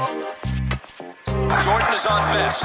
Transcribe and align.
Jordan 0.00 1.92
is 1.92 2.06
on 2.06 2.24
best. 2.32 2.64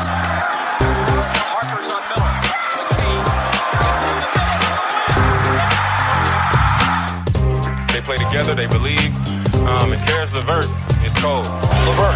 Harper's 1.51 1.91
on 1.91 1.99
Miller. 2.07 2.31
McKee. 2.79 3.19
They 7.91 7.99
play 8.07 8.15
together, 8.15 8.55
they 8.55 8.67
believe. 8.67 9.11
Um, 9.67 9.91
and 9.91 10.01
Caris 10.07 10.31
LeVert 10.33 10.71
is 11.03 11.13
cold. 11.15 11.45
LeVert, 11.83 12.15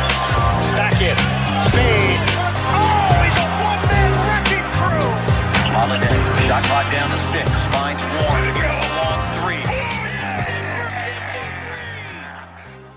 back 0.80 1.02
in, 1.04 1.18
fade. 1.76 2.24
Oh, 2.64 3.20
he's 3.20 3.36
a 3.36 3.48
one-man 3.68 4.16
wrecking 4.24 4.64
crew. 4.80 5.12
Holiday, 5.76 6.16
shot 6.48 6.64
clock 6.64 6.88
down 6.94 7.12
to 7.12 7.20
six, 7.20 7.52
finds 7.76 8.06
one. 8.24 8.79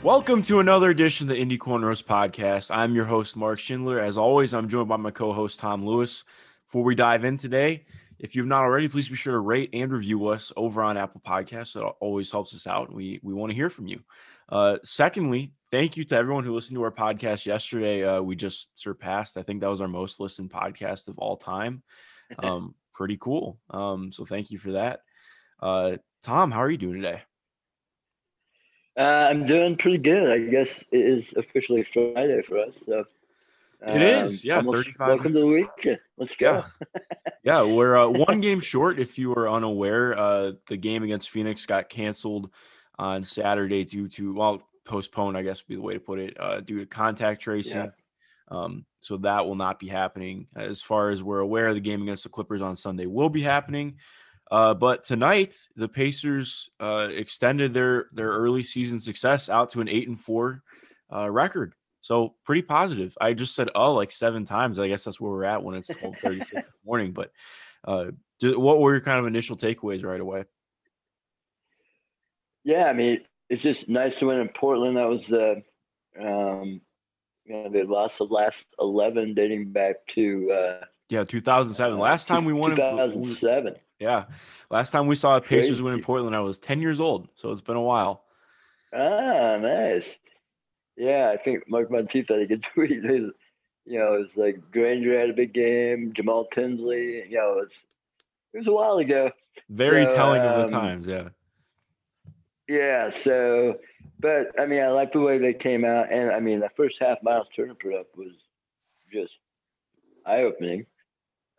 Welcome 0.03 0.43
to 0.43 0.59
another 0.59 0.91
edition 0.91 1.27
of 1.27 1.29
the 1.29 1.41
Indy 1.41 1.57
Cornrows 1.57 2.03
podcast. 2.03 2.75
I'm 2.75 2.93
your 2.93 3.05
host, 3.05 3.37
Mark 3.37 3.61
Schindler. 3.61 4.01
As 4.01 4.19
always, 4.19 4.53
I'm 4.53 4.69
joined 4.69 4.89
by 4.89 4.97
my 4.97 5.13
co 5.13 5.33
host, 5.33 5.61
Tom 5.61 5.87
Lewis. 5.87 6.25
Before 6.67 6.83
we 6.83 6.97
dive 6.97 7.25
in 7.25 7.37
today, 7.37 7.85
if 8.19 8.35
you've 8.35 8.49
not 8.49 8.65
already, 8.65 8.89
please 8.89 9.09
be 9.09 9.15
sure 9.15 9.35
to 9.35 9.39
rate 9.39 9.71
and 9.73 9.93
review 9.93 10.27
us 10.27 10.51
over 10.57 10.83
on 10.83 10.97
Apple 10.97 11.23
Podcasts. 11.25 11.75
That 11.75 11.85
always 12.01 12.33
helps 12.33 12.53
us 12.53 12.67
out. 12.67 12.93
We, 12.93 13.21
we 13.23 13.33
want 13.33 13.53
to 13.53 13.57
hear 13.57 13.71
from 13.71 13.87
you. 13.87 14.01
Uh, 14.49 14.79
secondly, 14.83 15.53
thank 15.71 15.97
you 15.97 16.03
to 16.03 16.17
everyone 16.17 16.43
who 16.43 16.53
listened 16.53 16.77
to 16.79 16.83
our 16.83 16.91
podcast 16.91 17.47
yesterday. 17.47 18.03
Uh, 18.03 18.23
we 18.23 18.35
just 18.35 18.71
surpassed, 18.75 19.37
I 19.37 19.45
think 19.45 19.61
that 19.61 19.71
was 19.71 19.81
our 19.81 19.87
most 19.87 20.19
listened 20.19 20.51
podcast 20.51 21.07
of 21.07 21.19
all 21.19 21.37
time. 21.37 21.83
Um, 22.43 22.75
pretty 22.95 23.19
cool. 23.21 23.59
Um, 23.69 24.11
so 24.11 24.25
thank 24.25 24.51
you 24.51 24.59
for 24.59 24.73
that. 24.73 25.01
Uh, 25.61 25.99
Tom, 26.23 26.51
how 26.51 26.61
are 26.61 26.71
you 26.71 26.79
doing 26.79 26.95
today? 26.95 27.21
Uh, 28.97 29.03
I'm 29.03 29.47
doing 29.47 29.77
pretty 29.77 29.99
good. 29.99 30.31
I 30.31 30.39
guess 30.39 30.69
it 30.91 30.99
is 30.99 31.25
officially 31.37 31.87
Friday 31.93 32.43
for 32.43 32.59
us. 32.59 32.73
So 32.87 33.05
It 33.87 34.03
is, 34.03 34.45
yeah, 34.45 34.57
almost 34.57 34.77
35 34.77 35.09
Welcome 35.09 35.33
to 35.33 35.39
the 35.39 35.47
weekend. 35.47 35.99
Let's 36.19 36.35
go. 36.37 36.65
Yeah. 36.95 37.01
yeah, 37.43 37.63
we're 37.63 37.97
uh, 37.97 38.09
one 38.09 38.41
game 38.41 38.61
short. 38.61 39.01
If 39.01 39.19
you 39.19 39.31
were 39.31 39.49
unaware, 39.49 40.19
uh, 40.19 40.53
the 40.69 40.77
game 40.77 41.03
against 41.03 41.31
Phoenix 41.31 41.65
got 41.65 41.89
canceled 41.89 42.51
on 42.99 43.25
Saturday 43.25 43.85
due 43.85 44.09
to 44.09 44.35
well, 44.35 44.63
postponed. 44.85 45.39
I 45.39 45.43
guess 45.43 45.63
would 45.63 45.69
be 45.69 45.77
the 45.77 45.83
way 45.83 45.95
to 45.95 46.01
put 46.01 46.19
it, 46.19 46.37
uh, 46.39 46.61
due 46.61 46.81
to 46.81 46.87
contact 46.87 47.41
tracing. 47.41 47.85
Yeah. 47.85 47.91
Um, 48.49 48.85
so 49.01 49.17
that 49.19 49.47
will 49.47 49.55
not 49.55 49.81
be 49.81 49.89
happening. 49.89 50.47
As 50.55 50.83
far 50.83 51.09
as 51.09 51.23
we're 51.23 51.39
aware, 51.39 51.73
the 51.73 51.81
game 51.81 52.03
against 52.03 52.25
the 52.25 52.29
Clippers 52.29 52.61
on 52.61 52.77
Sunday 52.77 53.07
will 53.07 53.31
be 53.31 53.41
happening. 53.41 53.97
Uh, 54.53 54.75
but 54.75 55.03
tonight, 55.03 55.57
the 55.77 55.89
Pacers 55.89 56.69
uh, 56.79 57.09
extended 57.11 57.73
their 57.73 58.09
their 58.13 58.29
early 58.29 58.63
season 58.63 59.01
success 59.01 59.49
out 59.49 59.71
to 59.71 59.81
an 59.81 59.89
eight 59.89 60.07
and 60.09 60.21
four 60.21 60.63
uh, 61.11 61.31
record. 61.31 61.73
So 62.03 62.35
pretty 62.45 62.61
positive. 62.61 63.17
I 63.19 63.33
just 63.33 63.55
said 63.55 63.71
oh 63.75 63.95
like 63.95 64.11
seven 64.11 64.45
times. 64.45 64.79
I 64.79 64.89
guess 64.89 65.05
that's 65.05 65.19
where 65.19 65.33
we're 65.33 65.45
at 65.45 65.63
when 65.63 65.75
it's 65.75 65.87
twelve 65.89 66.17
thirty 66.21 66.41
six 66.41 66.53
in 66.53 66.59
the 66.61 66.67
morning. 66.85 67.13
But 67.13 67.33
uh, 67.89 68.09
what 68.43 68.79
were 68.79 68.93
your 68.93 69.01
kind 69.01 69.19
of 69.19 69.25
initial 69.27 69.57
takeaways 69.57 70.05
right 70.05 70.21
away? 70.21 70.45
Yeah, 72.63 72.85
I 72.85 72.93
mean, 72.93 73.21
it's 73.49 73.63
just 73.63 73.89
nice 73.89 74.13
to 74.21 74.27
win 74.27 74.39
in 74.39 74.51
Portland. 74.51 74.99
That 74.99 75.09
was 75.09 75.23
the, 75.31 75.63
um, 76.21 76.83
you 77.47 77.55
know, 77.55 77.71
they 77.71 77.85
lost 77.85 78.19
the 78.19 78.25
last 78.25 78.57
11 78.79 79.35
dating 79.35 79.73
back 79.73 79.97
to 80.15 80.53
uh, 80.53 80.85
Yeah, 81.09 81.25
two 81.25 81.41
thousand 81.41 81.75
seven. 81.75 81.99
Last 81.99 82.27
time 82.27 82.45
we 82.45 82.53
won. 82.53 82.73
in- 82.73 82.77
2007. 82.77 83.77
Yeah, 84.03 84.25
last 84.69 84.91
time 84.91 85.07
we 85.07 85.15
saw 85.15 85.39
the 85.39 85.47
Pacers 85.47 85.81
win 85.81 85.95
in 85.95 86.03
Portland, 86.03 86.35
I 86.35 86.41
was 86.41 86.59
ten 86.59 86.81
years 86.81 86.99
old. 86.99 87.29
So 87.37 87.53
it's 87.53 87.61
been 87.61 87.77
a 87.77 87.83
while. 87.83 88.25
Ah, 88.93 89.57
nice. 89.59 90.05
Yeah, 90.97 91.33
I 91.33 91.43
think 91.43 91.69
Mark 91.69 91.91
Monteith 91.91 92.27
had 92.29 92.41
a 92.41 92.47
good 92.47 92.65
tweet. 92.75 93.03
Was, 93.03 93.33
you 93.87 93.99
know, 93.99 94.15
it 94.15 94.19
was 94.19 94.29
like 94.37 94.71
Granger 94.73 95.19
had 95.19 95.31
a 95.31 95.35
big 95.35 95.55
game, 95.55 96.13
Jamal 96.15 96.49
Tinsley. 96.53 97.25
You 97.29 97.37
know, 97.39 97.53
it 97.53 97.61
was 97.61 97.71
it 98.55 98.59
was 98.59 98.67
a 98.67 98.73
while 98.73 98.99
ago. 98.99 99.31
Very 99.71 100.05
So, 100.07 100.15
telling 100.15 100.43
of 100.43 100.71
the 100.71 100.77
um, 100.77 100.83
times. 100.83 101.07
Yeah. 101.07 101.29
Yeah, 102.69 103.11
so, 103.25 103.79
but 104.21 104.59
I 104.59 104.67
mean, 104.67 104.83
I 104.83 104.89
like 104.89 105.13
the 105.13 105.21
way 105.21 105.39
they 105.39 105.53
came 105.53 105.85
out, 105.85 106.13
and 106.13 106.31
I 106.31 106.41
mean, 106.41 106.61
the 106.61 106.71
first 106.77 106.97
half 107.01 107.19
Miles 107.23 107.49
Turner 107.55 107.75
put 107.75 107.95
up 107.95 108.07
was 108.17 108.33
just 109.13 109.33
eye 110.25 110.43
opening, 110.43 110.87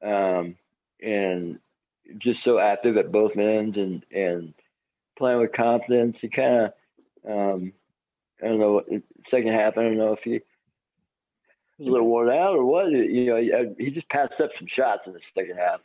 um, 0.02 0.56
and 1.02 1.60
just 2.18 2.44
so 2.44 2.60
active 2.60 2.98
at 2.98 3.12
both 3.12 3.38
ends 3.38 3.78
and 3.78 4.06
and 4.12 4.54
playing 5.18 5.40
with 5.40 5.54
confidence. 5.54 6.18
He 6.20 6.30
kind 6.30 6.72
of, 7.26 7.30
um, 7.30 7.74
I 8.42 8.48
don't 8.48 8.60
know, 8.60 8.84
second 9.30 9.54
half. 9.54 9.78
I 9.78 9.84
don't 9.84 9.98
know 9.98 10.14
if 10.14 10.24
he 10.24 10.42
was 11.80 11.88
a 11.88 11.92
little 11.92 12.08
worn 12.08 12.30
out 12.30 12.56
or 12.56 12.66
what. 12.66 12.92
You 12.92 13.26
know, 13.26 13.38
he, 13.38 13.86
he 13.86 13.92
just 13.92 14.10
passed 14.10 14.40
up 14.40 14.52
some 14.58 14.68
shots 14.68 15.04
in 15.08 15.14
the 15.14 15.20
second 15.36 15.58
half. 15.58 15.82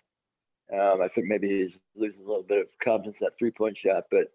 Um, 0.73 1.01
I 1.01 1.09
think 1.09 1.29
maybe 1.29 1.49
he's 1.49 1.79
losing 1.97 2.21
a 2.21 2.29
little 2.29 2.43
bit 2.43 2.61
of 2.61 2.67
confidence 2.83 3.17
that 3.21 3.39
three 3.39 3.51
point 3.51 3.79
shot, 3.79 4.05
but 4.11 4.33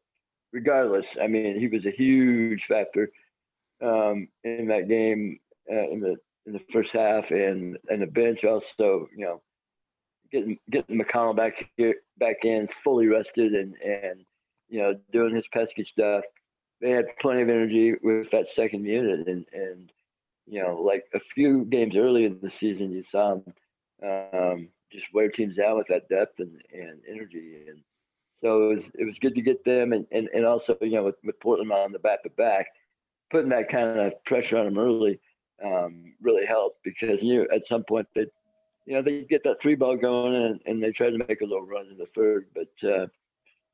regardless, 0.52 1.06
I 1.22 1.28
mean, 1.28 1.60
he 1.60 1.68
was 1.68 1.86
a 1.86 1.92
huge 1.92 2.64
factor 2.68 3.12
um, 3.82 4.30
in 4.44 4.68
that 4.68 4.88
game 4.88 5.40
uh, 5.72 5.90
in 5.92 6.00
the 6.00 6.16
in 6.46 6.54
the 6.54 6.62
first 6.72 6.90
half, 6.92 7.30
and 7.30 7.78
and 7.90 8.02
the 8.02 8.08
bench 8.08 8.44
also, 8.44 9.08
you 9.16 9.26
know, 9.26 9.42
getting 10.34 10.58
getting 10.70 11.00
McConnell 11.00 11.36
back 11.36 11.54
here 11.78 11.96
back 12.18 12.38
in 12.44 12.68
fully 12.84 13.08
rested 13.08 13.54
and 13.54 13.76
and 13.76 14.26
you 14.68 14.82
know 14.82 14.96
doing 15.14 15.36
his 15.36 15.46
pesky 15.54 15.86
stuff. 15.86 16.24
They 16.82 16.90
had 16.90 17.06
plenty 17.22 17.44
of 17.44 17.50
energy 17.50 17.94
with 18.04 18.30
that 18.32 18.48
second 18.54 18.84
unit, 18.84 19.28
and 19.28 19.46
and 19.54 19.92
you 20.48 20.62
know, 20.62 20.76
like 20.82 21.06
a 21.14 21.20
few 21.34 21.66
games 21.66 21.96
early 21.96 22.26
in 22.26 22.40
the 22.42 22.52
season, 22.60 22.92
you 22.92 23.04
saw 23.12 23.36
them 23.36 23.54
um, 24.34 24.68
just 24.92 25.06
wear 25.14 25.30
teams 25.30 25.56
down 25.56 25.78
with 25.78 25.88
that 25.88 26.10
depth 26.10 26.40
and, 26.40 26.62
and 26.74 27.00
energy, 27.10 27.64
and 27.68 27.80
so 28.42 28.72
it 28.72 28.76
was 28.76 28.84
it 29.00 29.06
was 29.06 29.16
good 29.22 29.36
to 29.36 29.42
get 29.42 29.64
them, 29.64 29.94
and 29.94 30.06
and, 30.12 30.28
and 30.34 30.46
also 30.46 30.78
you 30.82 30.92
know 30.92 31.04
with, 31.04 31.16
with 31.24 31.40
Portland 31.40 31.72
on 31.72 31.92
the 31.92 32.00
back 32.00 32.24
to 32.24 32.30
back, 32.32 32.68
putting 33.32 33.50
that 33.50 33.70
kind 33.70 34.00
of 34.00 34.14
pressure 34.26 34.58
on 34.58 34.66
them 34.66 34.78
early 34.78 35.20
um, 35.64 36.14
really 36.22 36.46
helped 36.46 36.84
because 36.84 37.20
you 37.22 37.48
at 37.54 37.66
some 37.68 37.84
point 37.84 38.08
that 38.16 38.30
you 38.86 38.94
know 38.94 39.02
they 39.02 39.24
get 39.24 39.44
that 39.44 39.62
three 39.62 39.76
ball 39.76 39.98
going 39.98 40.36
and, 40.36 40.60
and 40.66 40.84
they 40.84 40.92
try 40.92 41.10
to 41.10 41.18
make 41.18 41.42
a 41.42 41.46
little 41.46 41.66
run 41.66 41.88
in 41.88 41.98
the 41.98 42.08
third, 42.16 42.48
but 42.54 42.88
uh, 42.88 43.08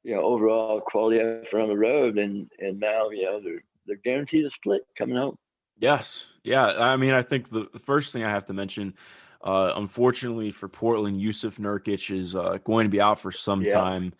you 0.04 0.16
know 0.16 0.22
overall 0.22 0.82
quality 0.82 1.20
effort 1.20 1.62
on 1.62 1.70
the 1.70 1.78
road, 1.78 2.18
and 2.18 2.50
and 2.60 2.80
now 2.80 3.10
you 3.10 3.24
know 3.26 3.42
they're 3.42 3.64
they're 3.86 3.96
guaranteed 3.98 4.46
a 4.46 4.50
split 4.52 4.82
coming 4.98 5.18
home. 5.18 5.38
Yes. 5.78 6.28
Yeah. 6.44 6.66
I 6.68 6.98
mean, 6.98 7.14
I 7.14 7.22
think 7.22 7.50
the 7.50 7.68
first 7.80 8.12
thing 8.12 8.24
I 8.26 8.30
have 8.30 8.46
to 8.48 8.54
mention, 8.54 8.94
uh, 9.42 9.72
unfortunately 9.78 10.52
for 10.52 10.68
Portland, 10.68 11.22
Yusuf 11.22 11.56
Nurkic 11.56 12.14
is 12.14 12.36
uh, 12.36 12.58
going 12.66 12.84
to 12.84 12.90
be 12.90 13.00
out 13.00 13.18
for 13.20 13.32
some 13.32 13.64
Yeah. 13.64 13.74
time. 13.74 14.14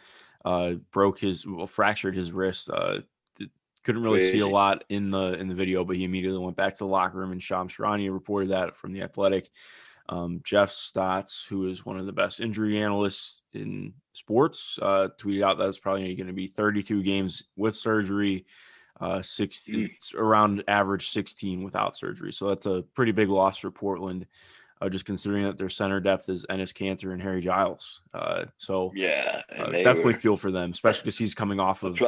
Uh, 0.46 0.76
broke 0.92 1.20
his, 1.20 1.46
well, 1.46 1.68
fractured 1.68 2.16
his 2.16 2.32
wrist. 2.32 2.70
Uh, 2.70 3.00
couldn't 3.84 4.04
really 4.04 4.22
see 4.22 4.40
a 4.40 4.48
lot 4.48 4.84
in 4.90 5.10
the 5.10 5.34
in 5.34 5.48
the 5.48 5.56
video, 5.56 5.84
but 5.84 5.96
he 5.98 6.04
immediately 6.04 6.40
went 6.40 6.56
back 6.56 6.76
to 6.76 6.80
the 6.80 6.88
locker 6.88 7.18
room. 7.18 7.32
And 7.32 7.42
Shams 7.44 7.74
Charania 7.74 8.14
reported 8.14 8.52
that 8.52 8.76
from 8.76 8.94
the 8.94 9.02
Athletic. 9.02 9.50
Um, 10.10 10.42
Jeff 10.44 10.72
Stotts, 10.72 11.46
who 11.48 11.70
is 11.70 11.86
one 11.86 12.00
of 12.00 12.08
the 12.08 12.12
best 12.12 12.40
injury 12.40 12.82
analysts 12.82 13.44
in 13.54 13.94
sports, 14.14 14.80
uh, 14.82 15.10
tweeted 15.20 15.44
out 15.44 15.60
that 15.60 15.70
it's 15.70 15.78
probably 15.78 16.16
going 16.16 16.28
to 16.28 16.34
be 16.34 16.48
32 16.48 17.04
games 17.04 17.44
with 17.56 17.76
surgery, 17.76 18.48
uh, 19.00 19.22
16 19.22 19.92
around 20.16 20.64
average 20.68 21.10
16 21.10 21.64
without 21.64 21.96
surgery. 21.96 22.34
So 22.34 22.50
that's 22.50 22.66
a 22.66 22.84
pretty 22.96 23.12
big 23.12 23.30
loss 23.30 23.60
for 23.60 23.70
Portland, 23.70 24.26
uh, 24.82 24.90
just 24.90 25.06
considering 25.06 25.44
that 25.44 25.60
their 25.60 25.70
center 25.70 26.00
depth 26.00 26.28
is 26.28 26.44
Enes 26.50 26.74
Kanter 26.74 27.14
and 27.14 27.22
Harry 27.22 27.42
Giles. 27.42 28.02
Uh, 28.12 28.46
so 28.58 28.92
Yeah, 28.96 29.44
uh, 29.58 29.72
definitely 29.84 30.16
feel 30.16 30.38
for 30.38 30.50
them, 30.50 30.72
especially 30.72 31.04
because 31.04 31.20
he's 31.20 31.36
coming 31.36 31.60
off 31.60 31.84
of 31.84 32.00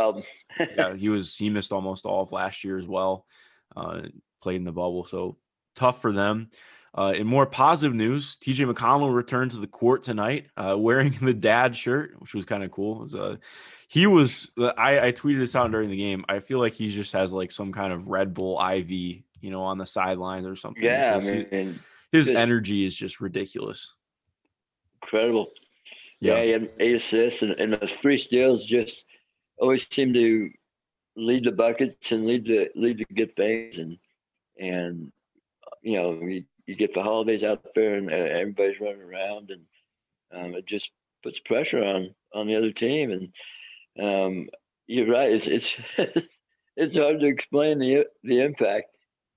yeah, 0.60 0.96
he 0.96 1.10
was 1.10 1.36
he 1.36 1.52
missed 1.52 1.72
almost 1.72 2.08
all 2.08 2.24
of 2.24 2.32
last 2.32 2.64
year 2.64 2.80
as 2.80 2.88
well. 2.88 3.28
Uh, 3.76 4.02
played 4.42 4.56
in 4.56 4.64
the 4.64 4.72
bubble, 4.72 5.06
so 5.06 5.38
tough 5.76 6.02
for 6.02 6.12
them. 6.12 6.50
Uh, 6.94 7.14
in 7.16 7.26
more 7.26 7.46
positive 7.46 7.96
news, 7.96 8.38
TJ 8.38 8.72
McConnell 8.72 9.14
returned 9.16 9.52
to 9.52 9.58
the 9.58 9.68
court 9.68 10.04
tonight, 10.04 10.48
uh, 10.58 10.76
wearing 10.78 11.12
the 11.22 11.34
dad 11.34 11.76
shirt, 11.76 12.20
which 12.20 12.34
was 12.34 12.46
kind 12.46 12.64
of 12.64 12.72
cool. 12.72 13.00
Was, 13.00 13.16
uh, 13.16 13.38
he 13.88 14.08
was 14.08 14.52
I, 14.58 15.08
I 15.08 15.12
tweeted 15.12 15.40
this 15.40 15.56
out 15.56 15.72
during 15.72 15.90
the 15.90 15.98
game. 15.98 16.26
I 16.28 16.40
feel 16.40 16.60
like 16.60 16.74
he 16.74 16.90
just 16.90 17.14
has 17.14 17.32
like 17.32 17.52
some 17.52 17.72
kind 17.72 17.94
of 17.94 18.08
Red 18.08 18.34
Bull 18.34 18.62
IV, 18.62 18.92
you 18.92 19.24
know, 19.42 19.62
on 19.64 19.78
the 19.78 19.86
sidelines 19.86 20.46
or 20.46 20.56
something. 20.56 20.84
Yeah, 20.84 21.12
I 21.12 21.20
because 21.20 21.30
he- 21.30 21.56
mean, 21.58 21.80
his 22.12 22.30
energy 22.30 22.86
is 22.86 22.96
just 22.96 23.22
ridiculous. 23.22 23.94
incredible. 25.02 25.52
Yeah, 26.20 26.44
he 26.44 26.50
had 26.52 26.70
eight 26.80 26.96
assists 27.02 27.42
and, 27.42 27.52
and 27.52 27.74
those 27.74 27.90
three 28.02 28.18
steals 28.18 28.64
just 28.66 28.92
always 29.58 29.86
seem 29.94 30.14
to 30.14 30.50
lead 31.16 31.46
the 31.46 31.52
buckets 31.52 31.96
and 32.12 32.26
lead 32.26 32.46
to 32.46 32.68
lead 32.76 32.98
to 33.00 33.06
good 33.16 33.36
things 33.36 33.76
and 33.78 33.98
and 34.60 35.12
you 35.82 35.98
know 35.98 36.14
you, 36.22 36.44
you 36.72 36.78
get 36.78 36.96
the 36.96 37.04
holidays 37.04 37.44
out 37.44 37.64
there 37.76 37.96
and 37.96 38.12
everybody's 38.12 38.82
running 38.82 39.04
around 39.04 39.52
and 39.52 39.64
um, 40.34 40.56
it 40.56 40.66
just 40.68 40.90
puts 41.24 41.40
pressure 41.46 41.84
on 41.84 42.16
on 42.34 42.48
the 42.48 42.56
other 42.58 42.72
team. 42.72 43.12
And 43.12 43.34
um, 44.02 44.50
you're 44.88 45.12
right 45.12 45.32
it's 45.32 45.68
it's 45.98 46.28
it's 46.78 46.96
hard 46.96 47.20
to 47.22 47.28
explain 47.28 47.80
the 47.80 48.06
the 48.24 48.42
impact 48.42 48.88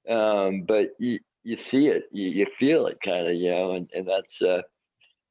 Um, 0.08 0.64
but 0.68 0.90
you 0.98 1.20
you 1.44 1.56
see 1.70 1.88
it, 1.88 2.04
you, 2.12 2.28
you 2.28 2.46
feel 2.58 2.86
it, 2.88 2.98
kind 3.04 3.28
of, 3.28 3.34
you 3.34 3.50
know, 3.50 3.72
and 3.74 3.90
and 3.94 4.08
that's 4.08 4.42
uh, 4.42 4.62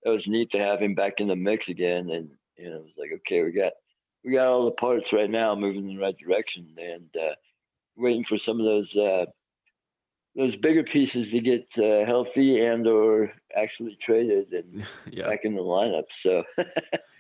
it 0.04 0.10
was 0.10 0.28
neat 0.28 0.52
to 0.52 0.60
have 0.60 0.82
him 0.82 0.96
back 0.96 1.16
in 1.20 1.28
the 1.28 1.36
mix 1.38 1.70
again, 1.70 2.10
and 2.12 2.32
you 2.58 2.70
know, 2.70 2.78
it 2.78 2.84
was 2.84 2.94
like, 2.98 3.12
okay, 3.18 3.44
we 3.44 3.52
got 3.54 3.74
we 4.26 4.34
got 4.34 4.48
all 4.48 4.66
the 4.66 4.72
parts 4.74 5.14
right 5.14 5.30
now 5.30 5.56
moving 5.56 5.90
in 5.90 5.98
the 5.98 6.02
right 6.04 6.18
direction, 6.18 6.76
and 6.78 7.10
uh, 7.22 7.36
waiting 7.98 8.26
for 8.30 8.40
some 8.40 8.60
of 8.60 8.66
those 8.66 8.96
uh, 8.96 9.26
those 10.36 10.56
bigger 10.56 10.84
pieces 10.84 11.30
to 11.30 11.40
get 11.40 11.68
uh, 11.78 12.06
healthy 12.06 12.60
and 12.60 12.88
or 12.88 13.32
actually 13.56 13.98
traded 14.04 14.52
and 14.52 14.86
yeah. 15.12 15.28
back 15.28 15.42
in 15.44 15.56
the 15.56 15.62
lineup. 15.62 16.06
So 16.22 16.44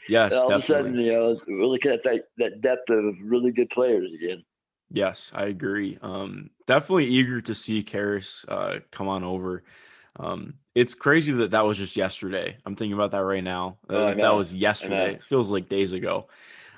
Yes, 0.09 0.33
all 0.33 0.49
definitely. 0.49 0.55
of 0.55 0.63
a 0.63 0.65
sudden, 0.65 0.99
you 0.99 1.13
know, 1.13 1.39
we're 1.47 1.65
looking 1.65 1.91
at 1.91 2.03
that 2.03 2.25
that 2.37 2.61
depth 2.61 2.89
of 2.89 3.15
really 3.21 3.51
good 3.51 3.69
players 3.69 4.11
again. 4.13 4.43
Yes, 4.91 5.31
I 5.33 5.45
agree. 5.45 5.97
Um, 6.01 6.49
definitely 6.67 7.05
eager 7.07 7.41
to 7.41 7.55
see 7.55 7.83
Caris 7.83 8.45
uh, 8.47 8.79
come 8.91 9.07
on 9.07 9.23
over. 9.23 9.63
Um, 10.19 10.55
it's 10.75 10.93
crazy 10.93 11.31
that 11.33 11.51
that 11.51 11.65
was 11.65 11.77
just 11.77 11.95
yesterday. 11.95 12.57
I'm 12.65 12.75
thinking 12.75 12.93
about 12.93 13.11
that 13.11 13.23
right 13.23 13.43
now. 13.43 13.77
Uh, 13.89 13.93
Oh, 13.93 14.13
that 14.13 14.35
was 14.35 14.53
yesterday. 14.53 15.13
It 15.13 15.23
feels 15.23 15.49
like 15.49 15.69
days 15.69 15.93
ago. 15.93 16.27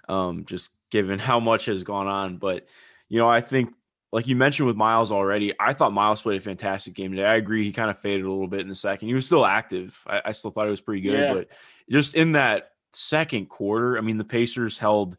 Um, 0.07 0.45
just 0.45 0.71
given 0.91 1.19
how 1.19 1.39
much 1.39 1.65
has 1.65 1.83
gone 1.83 2.07
on, 2.07 2.37
but 2.37 2.67
you 3.09 3.17
know, 3.19 3.27
I 3.27 3.41
think 3.41 3.73
like 4.15 4.27
you 4.27 4.35
mentioned 4.37 4.65
with 4.65 4.77
Miles 4.77 5.11
already, 5.11 5.53
I 5.59 5.73
thought 5.73 5.91
Miles 5.91 6.21
played 6.21 6.37
a 6.37 6.41
fantastic 6.41 6.93
game 6.93 7.11
today. 7.11 7.25
I 7.25 7.35
agree. 7.35 7.65
He 7.65 7.73
kind 7.73 7.89
of 7.89 7.99
faded 7.99 8.25
a 8.25 8.29
little 8.31 8.47
bit 8.47 8.61
in 8.61 8.69
the 8.69 8.73
second. 8.75 9.09
He 9.09 9.13
was 9.13 9.25
still 9.25 9.45
active. 9.45 10.01
I, 10.07 10.21
I 10.27 10.31
still 10.31 10.51
thought 10.51 10.67
it 10.67 10.71
was 10.71 10.79
pretty 10.79 11.01
good, 11.01 11.19
Yeah. 11.19 11.33
but 11.33 11.49
just 11.91 12.15
in 12.15 12.31
that 12.31 12.69
second 12.93 13.47
quarter, 13.49 13.97
I 13.97 14.01
mean, 14.01 14.17
the 14.17 14.23
Pacers 14.23 14.77
held. 14.77 15.17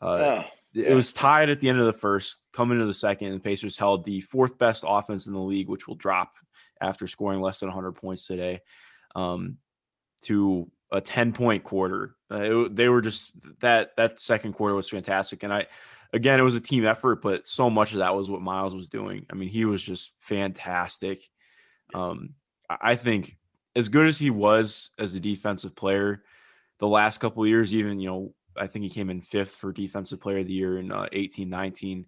Uh, 0.00 0.06
oh, 0.06 0.44
it 0.74 0.94
was 0.94 1.12
tied 1.12 1.50
at 1.50 1.58
the 1.58 1.68
end 1.68 1.80
of 1.80 1.86
the 1.86 1.92
first, 1.92 2.38
coming 2.52 2.78
to 2.78 2.86
the 2.86 2.94
second, 2.94 3.28
and 3.28 3.36
the 3.36 3.42
Pacers 3.42 3.76
held 3.76 4.04
the 4.04 4.20
fourth 4.20 4.56
best 4.58 4.84
offense 4.86 5.26
in 5.26 5.32
the 5.32 5.40
league, 5.40 5.68
which 5.68 5.88
will 5.88 5.96
drop 5.96 6.36
after 6.80 7.08
scoring 7.08 7.40
less 7.40 7.58
than 7.58 7.68
100 7.68 7.94
points 7.94 8.28
today, 8.28 8.60
um, 9.16 9.56
to 10.22 10.70
a 10.92 11.00
10 11.00 11.32
point 11.32 11.64
quarter. 11.64 12.14
Uh, 12.30 12.42
it- 12.66 12.76
they 12.76 12.88
were 12.88 13.00
just 13.00 13.32
that 13.58 13.96
that 13.96 14.20
second 14.20 14.52
quarter 14.52 14.76
was 14.76 14.88
fantastic, 14.88 15.42
and 15.42 15.52
I 15.52 15.66
again 16.12 16.40
it 16.40 16.44
was 16.44 16.54
a 16.54 16.60
team 16.60 16.84
effort, 16.84 17.22
but 17.22 17.46
so 17.46 17.70
much 17.70 17.92
of 17.92 17.98
that 17.98 18.14
was 18.14 18.28
what 18.28 18.42
Miles 18.42 18.74
was 18.74 18.88
doing. 18.88 19.26
I 19.30 19.34
mean, 19.34 19.48
he 19.48 19.64
was 19.64 19.82
just 19.82 20.12
fantastic. 20.20 21.28
Um, 21.94 22.34
I 22.68 22.96
think 22.96 23.36
as 23.74 23.88
good 23.88 24.06
as 24.06 24.18
he 24.18 24.30
was 24.30 24.90
as 24.98 25.14
a 25.14 25.20
defensive 25.20 25.76
player, 25.76 26.22
the 26.78 26.88
last 26.88 27.18
couple 27.18 27.42
of 27.42 27.48
years, 27.48 27.74
even 27.74 28.00
you 28.00 28.08
know 28.08 28.34
I 28.56 28.66
think 28.66 28.84
he 28.84 28.90
came 28.90 29.10
in 29.10 29.20
fifth 29.20 29.52
for 29.52 29.72
defensive 29.72 30.20
player 30.20 30.38
of 30.38 30.46
the 30.46 30.52
year 30.52 30.78
in 30.78 30.90
uh, 30.90 31.06
18 31.12 31.48
19. 31.48 32.06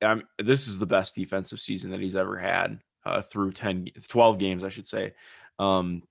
Um, 0.00 0.22
this 0.38 0.68
is 0.68 0.78
the 0.78 0.86
best 0.86 1.16
defensive 1.16 1.58
season 1.58 1.90
that 1.90 2.00
he's 2.00 2.16
ever 2.16 2.36
had 2.36 2.80
uh, 3.04 3.22
through 3.22 3.52
10, 3.52 3.88
12 4.08 4.38
games, 4.38 4.62
I 4.62 4.68
should 4.68 4.86
say. 4.86 5.14
Um, 5.58 6.02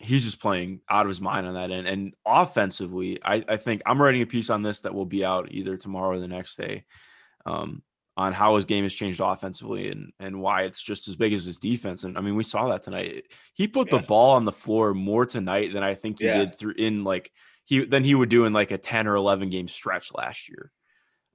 he's 0.00 0.24
just 0.24 0.40
playing 0.40 0.80
out 0.88 1.06
of 1.06 1.08
his 1.10 1.20
mind 1.20 1.46
on 1.46 1.54
that 1.54 1.70
end. 1.70 1.86
And 1.88 2.14
offensively, 2.24 3.18
I, 3.24 3.44
I 3.48 3.56
think 3.56 3.82
I'm 3.86 4.00
writing 4.00 4.22
a 4.22 4.26
piece 4.26 4.50
on 4.50 4.62
this 4.62 4.80
that 4.82 4.94
will 4.94 5.06
be 5.06 5.24
out 5.24 5.48
either 5.50 5.76
tomorrow 5.76 6.16
or 6.16 6.20
the 6.20 6.28
next 6.28 6.56
day 6.56 6.84
um, 7.46 7.82
on 8.16 8.32
how 8.32 8.54
his 8.56 8.64
game 8.64 8.84
has 8.84 8.94
changed 8.94 9.20
offensively 9.22 9.90
and, 9.90 10.12
and 10.20 10.40
why 10.40 10.62
it's 10.62 10.80
just 10.82 11.08
as 11.08 11.16
big 11.16 11.32
as 11.32 11.44
his 11.44 11.58
defense. 11.58 12.04
And 12.04 12.16
I 12.16 12.20
mean, 12.20 12.36
we 12.36 12.44
saw 12.44 12.68
that 12.68 12.82
tonight. 12.82 13.24
He 13.54 13.66
put 13.68 13.92
Yeah. 13.92 13.98
the 14.00 14.06
ball 14.06 14.36
on 14.36 14.44
the 14.44 14.52
floor 14.52 14.94
more 14.94 15.26
tonight 15.26 15.72
than 15.72 15.82
I 15.82 15.94
think 15.94 16.20
he 16.20 16.26
Yeah. 16.26 16.38
did 16.38 16.54
through 16.54 16.74
in 16.78 17.04
like 17.04 17.32
he 17.64 17.84
than 17.84 18.04
he 18.04 18.14
would 18.14 18.28
do 18.28 18.44
in 18.44 18.52
like 18.52 18.70
a 18.70 18.78
10 18.78 19.06
or 19.08 19.14
11 19.16 19.50
game 19.50 19.68
stretch 19.68 20.12
last 20.14 20.48
year. 20.48 20.70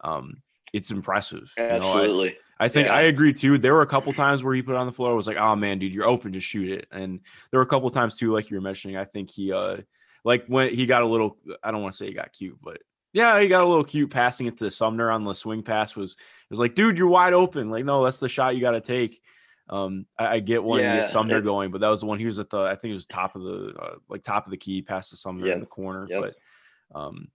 Um, 0.04 0.42
it's 0.74 0.90
impressive. 0.92 1.52
you 1.58 1.64
know, 1.64 1.70
I- 1.72 1.76
absolutely. 2.02 2.38
I 2.64 2.70
think 2.70 2.88
Yeah. 2.88 2.96
I 2.96 3.02
agree 3.04 3.34
too. 3.34 3.58
There 3.58 3.74
were 3.74 3.82
a 3.82 3.88
couple 3.88 4.14
times 4.14 4.44
where 4.44 4.54
he 4.56 4.62
put 4.62 4.76
it 4.76 4.78
on 4.78 4.86
the 4.86 4.92
floor. 4.94 5.12
I 5.12 5.14
was 5.16 5.28
like, 5.28 5.38
oh 5.38 5.56
man, 5.56 5.80
dude, 5.80 5.94
you're 5.94 6.08
open, 6.08 6.32
just 6.34 6.48
shoot 6.48 6.70
it. 6.70 6.88
And 6.92 7.20
there 7.52 7.60
were 7.60 7.64
a 7.66 7.68
couple 7.68 7.90
times 7.90 8.16
too, 8.18 8.32
like 8.32 8.50
you 8.50 8.58
were 8.58 8.62
mentioning. 8.62 8.98
I 8.98 9.06
think 9.06 9.30
he 9.30 9.52
uh 9.52 9.78
like 10.24 10.46
when 10.48 10.74
he 10.74 10.86
got 10.86 11.04
a 11.04 11.08
little 11.08 11.38
I 11.62 11.72
don't 11.72 11.82
want 11.82 11.94
to 11.94 11.98
say 11.98 12.08
he 12.08 12.14
got 12.14 12.32
cute, 12.32 12.58
but 12.62 12.82
yeah, 13.12 13.40
he 13.40 13.48
got 13.48 13.64
a 13.64 13.68
little 13.68 13.84
cute 13.84 14.10
passing 14.10 14.48
it 14.48 14.58
to 14.58 14.72
Sumner 14.72 15.12
on 15.12 15.24
the 15.24 15.34
swing 15.36 15.62
pass 15.62 15.96
was 15.96 16.14
it 16.14 16.18
was 16.50 16.60
like, 16.60 16.74
dude, 16.76 16.98
you're 16.98 17.08
wide 17.08 17.34
open. 17.34 17.70
Like, 17.70 17.86
no, 17.86 18.04
that's 18.04 18.20
the 18.20 18.30
shot 18.30 18.56
you 18.56 18.62
gotta 18.62 18.82
take. 18.82 19.22
Um, 19.70 20.06
I, 20.18 20.28
I 20.36 20.40
get 20.40 20.64
one 20.64 20.80
Yeah, 20.82 20.96
get 21.02 21.10
Sumner 21.10 21.38
it- 21.40 21.44
going, 21.44 21.72
but 21.72 21.82
that 21.82 21.90
was 21.90 22.00
the 22.02 22.06
one 22.06 22.20
he 22.20 22.26
was 22.26 22.40
at 22.40 22.50
the 22.50 22.60
I 22.62 22.76
think 22.76 22.92
it 22.92 22.96
was 22.96 23.06
top 23.06 23.36
of 23.36 23.44
the 23.44 23.74
uh, 23.80 23.96
like 24.10 24.24
top 24.24 24.46
of 24.46 24.52
the 24.52 24.58
key 24.58 24.82
past 24.82 25.12
the 25.12 25.18
Sumner 25.18 25.46
Yep. 25.48 25.54
in 25.56 25.60
the 25.60 25.66
corner. 25.66 26.08
Yep. 26.10 26.22
But 26.22 26.98
um 27.00 27.28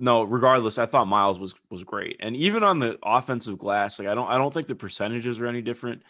no, 0.00 0.22
regardless, 0.22 0.78
I 0.78 0.86
thought 0.86 1.06
Miles 1.06 1.38
was 1.38 1.54
was 1.70 1.84
great. 1.84 2.16
And 2.20 2.34
even 2.36 2.64
on 2.64 2.78
the 2.78 2.98
offensive 3.02 3.58
glass, 3.58 3.98
like 3.98 4.08
I 4.08 4.14
don't 4.14 4.28
I 4.28 4.38
don't 4.38 4.52
think 4.52 4.66
the 4.66 4.74
percentages 4.74 5.40
are 5.40 5.46
any 5.46 5.62
different, 5.62 6.02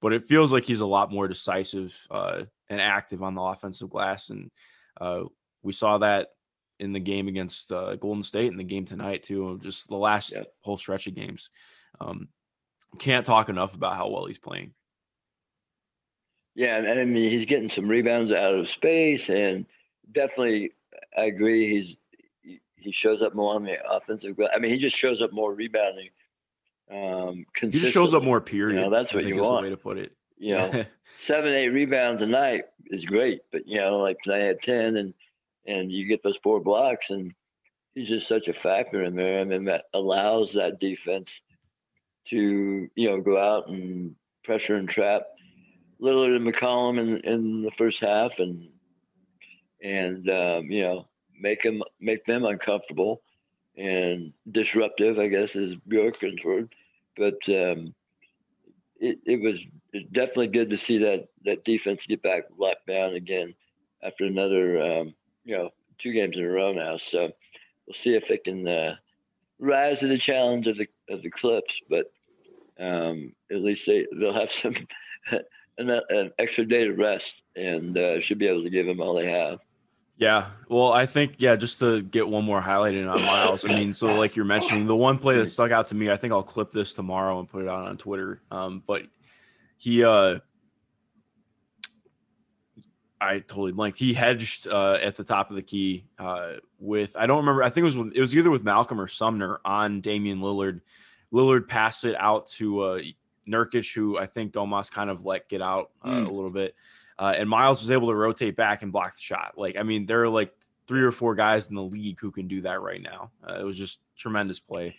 but 0.00 0.12
it 0.12 0.24
feels 0.24 0.52
like 0.52 0.64
he's 0.64 0.80
a 0.80 0.86
lot 0.86 1.12
more 1.12 1.28
decisive 1.28 1.96
uh, 2.10 2.44
and 2.68 2.80
active 2.80 3.22
on 3.22 3.34
the 3.34 3.42
offensive 3.42 3.90
glass. 3.90 4.30
And 4.30 4.50
uh, 5.00 5.24
we 5.62 5.72
saw 5.72 5.98
that 5.98 6.28
in 6.80 6.92
the 6.92 7.00
game 7.00 7.28
against 7.28 7.70
uh, 7.70 7.96
Golden 7.96 8.22
State 8.22 8.50
and 8.50 8.58
the 8.58 8.64
game 8.64 8.86
tonight 8.86 9.22
too. 9.22 9.60
Just 9.62 9.88
the 9.88 9.96
last 9.96 10.32
Yep. 10.32 10.46
whole 10.62 10.78
stretch 10.78 11.06
of 11.06 11.14
games. 11.14 11.50
Um, 12.00 12.28
can't 12.98 13.26
talk 13.26 13.48
enough 13.48 13.74
about 13.74 13.96
how 13.96 14.08
well 14.08 14.26
he's 14.26 14.38
playing. 14.38 14.72
Yeah, 16.54 16.76
and 16.76 17.00
I 17.00 17.04
mean 17.04 17.30
he's 17.30 17.46
getting 17.48 17.68
some 17.68 17.88
rebounds 17.88 18.32
out 18.32 18.54
of 18.54 18.68
space, 18.68 19.22
and 19.28 19.66
definitely 20.10 20.72
I 21.16 21.24
agree. 21.24 21.82
He's 21.82 21.96
he- 22.84 22.92
shows 22.92 23.22
up 23.22 23.34
more 23.34 23.54
on 23.54 23.64
the 23.64 23.76
offensive. 23.90 24.38
I 24.54 24.58
mean, 24.58 24.72
he 24.72 24.78
just 24.78 24.96
shows 24.96 25.20
up 25.22 25.32
more 25.32 25.52
rebounding. 25.54 26.10
Um, 26.90 27.46
He 27.60 27.68
just 27.80 27.92
shows 27.92 28.12
up 28.14 28.22
more. 28.22 28.40
Period. 28.40 28.92
that's 28.92 29.10
I 29.12 29.16
what 29.16 29.24
think 29.24 29.34
you 29.34 29.42
want. 29.42 29.56
The 29.56 29.62
way 29.62 29.70
to 29.70 29.76
put 29.76 29.98
it. 29.98 30.12
You 30.36 30.56
know, 30.58 30.84
seven, 31.26 31.52
eight 31.54 31.68
rebounds 31.68 32.20
a 32.22 32.26
night 32.26 32.64
is 32.86 33.04
great, 33.04 33.40
but 33.52 33.66
you 33.66 33.78
know, 33.78 33.98
like 33.98 34.18
tonight 34.22 34.42
I 34.42 34.46
had 34.46 34.60
ten, 34.62 34.96
and 34.96 35.14
and 35.66 35.90
you 35.90 36.06
get 36.06 36.22
those 36.22 36.36
four 36.42 36.60
blocks, 36.60 37.06
and 37.08 37.32
he's 37.94 38.08
just 38.08 38.28
such 38.28 38.48
a 38.48 38.52
factor 38.52 39.02
in 39.02 39.14
there, 39.16 39.38
and 39.40 39.50
then 39.50 39.64
that 39.64 39.84
allows 39.94 40.52
that 40.54 40.78
defense 40.80 41.28
to 42.30 42.88
you 42.94 43.08
know 43.10 43.20
go 43.20 43.38
out 43.38 43.68
and 43.68 44.14
pressure 44.44 44.74
and 44.76 44.88
trap 44.88 45.22
Lillard 46.02 46.36
and 46.36 46.46
McCollum 46.52 46.98
in 47.00 47.20
in 47.20 47.62
the 47.62 47.70
first 47.72 47.98
half, 48.00 48.32
and 48.38 48.68
and 49.82 50.28
um, 50.28 50.70
you 50.70 50.82
know 50.82 51.06
make 51.38 51.62
them 51.62 51.82
make 52.00 52.24
them 52.26 52.44
uncomfortable 52.44 53.22
and 53.76 54.32
disruptive, 54.50 55.18
I 55.18 55.28
guess 55.28 55.54
is 55.54 55.76
Bjorkgren's 55.88 56.44
word, 56.44 56.74
but. 57.16 57.38
um 57.48 57.94
it, 59.00 59.18
it 59.26 59.40
was 59.40 59.56
definitely 60.12 60.48
good 60.48 60.70
to 60.70 60.78
see 60.78 60.98
that 60.98 61.28
that 61.44 61.64
defense 61.64 62.00
get 62.08 62.22
back 62.22 62.44
locked 62.56 62.86
down 62.86 63.14
again 63.14 63.54
after 64.02 64.24
another 64.24 64.80
um, 64.80 65.14
you 65.44 65.56
know 65.56 65.70
two 65.98 66.12
games 66.12 66.36
in 66.36 66.44
a 66.44 66.48
row 66.48 66.72
now. 66.72 66.98
So 67.10 67.30
we'll 67.86 67.96
see 68.02 68.14
if 68.14 68.24
it 68.30 68.44
can 68.44 68.66
uh, 68.66 68.96
rise 69.58 69.98
to 70.00 70.08
the 70.08 70.18
challenge 70.18 70.66
of 70.66 70.78
the 70.78 70.86
of 71.10 71.22
the 71.22 71.30
Clips. 71.30 71.74
But 71.88 72.12
um, 72.78 73.32
at 73.50 73.60
least 73.60 73.82
they 73.86 74.06
they'll 74.18 74.34
have 74.34 74.50
some 74.62 74.74
an, 75.78 75.90
an 76.08 76.32
extra 76.38 76.64
day 76.64 76.84
to 76.84 76.92
rest 76.92 77.30
and 77.56 77.96
uh, 77.96 78.20
should 78.20 78.38
be 78.38 78.48
able 78.48 78.62
to 78.64 78.70
give 78.70 78.86
them 78.86 79.00
all 79.00 79.14
they 79.14 79.30
have. 79.30 79.58
Yeah. 80.16 80.46
Well, 80.68 80.92
I 80.92 81.06
think, 81.06 81.34
yeah, 81.38 81.56
just 81.56 81.80
to 81.80 82.00
get 82.02 82.28
one 82.28 82.44
more 82.44 82.60
highlight 82.60 82.94
in 82.94 83.08
on 83.08 83.20
Miles. 83.22 83.64
I 83.64 83.68
mean, 83.68 83.92
so 83.92 84.14
like 84.14 84.36
you're 84.36 84.44
mentioning, 84.44 84.86
the 84.86 84.94
one 84.94 85.18
play 85.18 85.36
that 85.38 85.48
stuck 85.48 85.72
out 85.72 85.88
to 85.88 85.94
me, 85.96 86.10
I 86.10 86.16
think 86.16 86.32
I'll 86.32 86.42
clip 86.44 86.70
this 86.70 86.92
tomorrow 86.94 87.40
and 87.40 87.48
put 87.48 87.62
it 87.64 87.68
out 87.68 87.88
on 87.88 87.96
Twitter. 87.96 88.40
Um, 88.50 88.82
but 88.86 89.02
he 89.76 90.04
uh 90.04 90.38
I 93.20 93.38
totally 93.38 93.72
blanked. 93.72 93.98
He 93.98 94.12
hedged 94.12 94.66
uh 94.66 94.98
at 95.00 95.16
the 95.16 95.24
top 95.24 95.50
of 95.50 95.56
the 95.56 95.62
key 95.62 96.04
uh 96.18 96.54
with 96.78 97.16
I 97.16 97.26
don't 97.26 97.38
remember, 97.38 97.62
I 97.62 97.70
think 97.70 97.82
it 97.82 97.86
was 97.86 97.96
with- 97.96 98.12
it 98.14 98.20
was 98.20 98.34
either 98.36 98.50
with 98.50 98.64
Malcolm 98.64 99.00
or 99.00 99.08
Sumner 99.08 99.60
on 99.64 100.00
Damian 100.00 100.40
Lillard. 100.40 100.80
Lillard 101.32 101.68
passed 101.68 102.04
it 102.04 102.14
out 102.18 102.46
to 102.58 102.80
uh 102.80 103.00
Nurkic, 103.48 103.94
who 103.94 104.16
I 104.18 104.26
think 104.26 104.52
Domas 104.52 104.90
kind 104.90 105.10
of 105.10 105.24
let 105.24 105.48
get 105.48 105.60
out 105.62 105.90
uh, 106.02 106.08
Mm. 106.08 106.26
a 106.28 106.30
little 106.32 106.50
bit. 106.50 106.74
Uh, 107.18 107.34
and 107.36 107.48
Miles 107.48 107.80
was 107.80 107.90
able 107.90 108.08
to 108.08 108.14
rotate 108.14 108.56
back 108.56 108.82
and 108.82 108.90
block 108.92 109.14
the 109.14 109.20
shot. 109.20 109.54
Like, 109.56 109.76
I 109.76 109.82
mean, 109.82 110.06
there 110.06 110.22
are 110.24 110.28
like 110.28 110.52
three 110.86 111.02
or 111.02 111.12
four 111.12 111.34
guys 111.34 111.68
in 111.68 111.74
the 111.76 111.82
league 111.82 112.18
who 112.20 112.30
can 112.30 112.48
do 112.48 112.60
that 112.62 112.80
right 112.80 113.00
now. 113.00 113.30
Uh, 113.48 113.54
it 113.60 113.62
was 113.64 113.78
just 113.78 114.00
tremendous 114.16 114.58
play. 114.60 114.96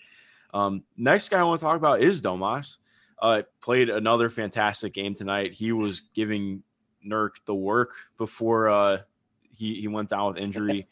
Um, 0.54 0.84
next 0.96 1.30
guy 1.30 1.40
I 1.40 1.44
want 1.44 1.60
to 1.60 1.66
talk 1.66 1.76
about 1.78 2.02
is 2.02 2.22
Domas. 2.22 2.78
Uh, 3.22 3.42
played 3.62 3.90
another 3.90 4.30
fantastic 4.30 4.94
game 4.94 5.14
tonight. 5.16 5.54
He 5.54 5.72
was 5.74 6.02
giving 6.14 6.64
Nurk 7.06 7.32
the 7.46 7.54
work 7.56 7.92
before 8.18 8.70
uh, 8.70 8.98
he 9.52 9.76
he 9.76 9.88
went 9.88 10.10
down 10.10 10.34
with 10.34 10.38
injury, 10.44 10.88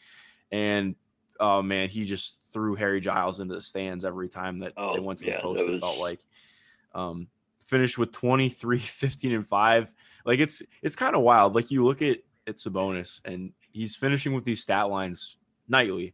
and 0.51 0.95
oh 1.39 1.61
man, 1.61 1.89
he 1.89 2.05
just 2.05 2.51
threw 2.53 2.75
Harry 2.75 3.01
Giles 3.01 3.39
into 3.39 3.55
the 3.55 3.61
stands 3.61 4.05
every 4.05 4.29
time 4.29 4.59
that 4.59 4.73
they 4.75 4.81
Oh, 4.81 5.01
went 5.01 5.19
to 5.19 5.25
yeah, 5.25 5.37
the 5.37 5.41
post. 5.41 5.61
It 5.61 5.69
was- 5.69 5.79
felt 5.79 5.97
like. 5.97 6.19
Um, 6.95 7.27
finished 7.73 7.97
with 7.97 8.11
23 8.11 8.77
15 8.79 9.33
and 9.33 9.47
5 9.47 9.93
like 10.25 10.39
it's 10.39 10.61
it's 10.81 10.95
kind 10.95 11.15
of 11.15 11.21
wild 11.21 11.55
like 11.55 11.71
you 11.71 11.83
look 11.83 12.01
at 12.01 12.19
at 12.45 12.55
Sabonis 12.57 13.21
and 13.25 13.51
he's 13.71 13.95
finishing 13.95 14.33
with 14.33 14.43
these 14.43 14.61
stat 14.61 14.89
lines 14.89 15.37
nightly 15.67 16.13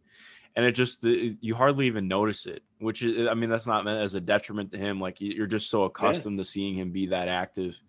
and 0.55 0.65
it 0.65 0.73
just 0.73 1.05
it- 1.05 1.37
you 1.41 1.55
hardly 1.55 1.87
even 1.87 2.07
notice 2.07 2.45
it 2.45 2.63
which 2.79 3.03
is, 3.03 3.27
I 3.27 3.33
mean, 3.33 3.49
that's 3.49 3.67
not 3.67 3.83
meant 3.83 3.99
as 3.99 4.15
a 4.15 4.21
detriment 4.21 4.71
to 4.71 4.77
him. 4.77 4.99
Like 4.99 5.17
you're 5.19 5.47
just 5.47 5.69
so 5.69 5.83
accustomed 5.83 6.37
yeah. 6.37 6.43
to 6.43 6.49
seeing 6.49 6.75
him 6.75 6.91
be 6.91 7.07
that 7.07 7.27
active, 7.27 7.79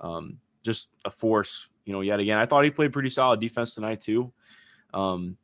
um, 0.00 0.38
just 0.62 0.88
a 1.04 1.10
force. 1.10 1.68
You 1.84 1.92
know, 1.92 2.02
yet 2.02 2.20
again, 2.20 2.38
I 2.38 2.46
thought 2.46 2.64
he 2.64 2.70
played 2.70 2.92
pretty 2.92 3.10
solid 3.10 3.40
defense 3.40 3.74
tonight 3.74 4.00
too. 4.00 4.32
Um, 4.92 5.36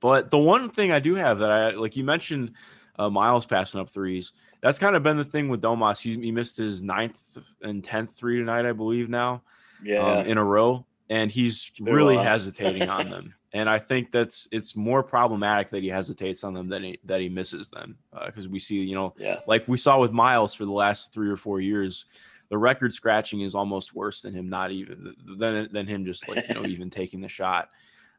but 0.00 0.30
the 0.30 0.38
one 0.38 0.70
thing 0.70 0.90
I 0.90 0.98
do 0.98 1.14
have 1.14 1.38
that 1.38 1.52
I 1.52 1.70
like, 1.70 1.96
you 1.96 2.04
mentioned 2.04 2.52
uh, 2.98 3.10
Miles 3.10 3.46
passing 3.46 3.80
up 3.80 3.88
threes. 3.88 4.32
That's 4.60 4.78
kind 4.78 4.96
of 4.96 5.02
been 5.02 5.16
the 5.16 5.24
thing 5.24 5.48
with 5.48 5.60
Domas. 5.60 6.00
He, 6.00 6.14
he 6.20 6.30
missed 6.30 6.56
his 6.56 6.82
ninth 6.82 7.38
and 7.62 7.82
tenth 7.82 8.14
three 8.14 8.38
tonight, 8.38 8.66
I 8.66 8.72
believe 8.72 9.08
now, 9.08 9.32
um, 9.32 9.42
yeah, 9.84 10.18
um, 10.18 10.26
in 10.26 10.38
a 10.38 10.44
row, 10.44 10.86
and 11.08 11.30
he's 11.30 11.72
really 11.80 12.16
hesitating 12.16 12.88
on 12.88 13.10
them. 13.10 13.34
And 13.54 13.68
I 13.68 13.78
think 13.78 14.12
that's 14.12 14.48
it's 14.50 14.74
more 14.74 15.02
problematic 15.02 15.68
that 15.72 15.82
he 15.82 15.90
hesitates 15.90 16.42
on 16.42 16.54
them 16.54 16.70
than 16.70 16.84
he, 16.84 16.98
that 17.04 17.20
he 17.20 17.28
misses 17.28 17.68
them 17.68 17.98
because 18.24 18.46
uh, 18.46 18.50
we 18.50 18.58
see, 18.58 18.76
you 18.76 18.94
know, 18.94 19.12
yeah. 19.18 19.40
like 19.46 19.68
we 19.68 19.76
saw 19.76 20.00
with 20.00 20.10
Miles 20.10 20.54
for 20.54 20.64
the 20.64 20.72
last 20.72 21.12
three 21.12 21.28
or 21.28 21.36
four 21.36 21.60
years, 21.60 22.06
the 22.52 22.58
record 22.58 22.92
scratching 22.92 23.40
is 23.40 23.54
almost 23.54 23.94
worse 23.94 24.20
than 24.20 24.34
him 24.34 24.50
not 24.50 24.70
even 24.70 25.14
than 25.38 25.70
than 25.72 25.86
him 25.86 26.04
just 26.04 26.28
like 26.28 26.46
you 26.48 26.54
know 26.54 26.66
even 26.66 26.90
taking 27.00 27.22
the 27.22 27.28
shot. 27.28 27.70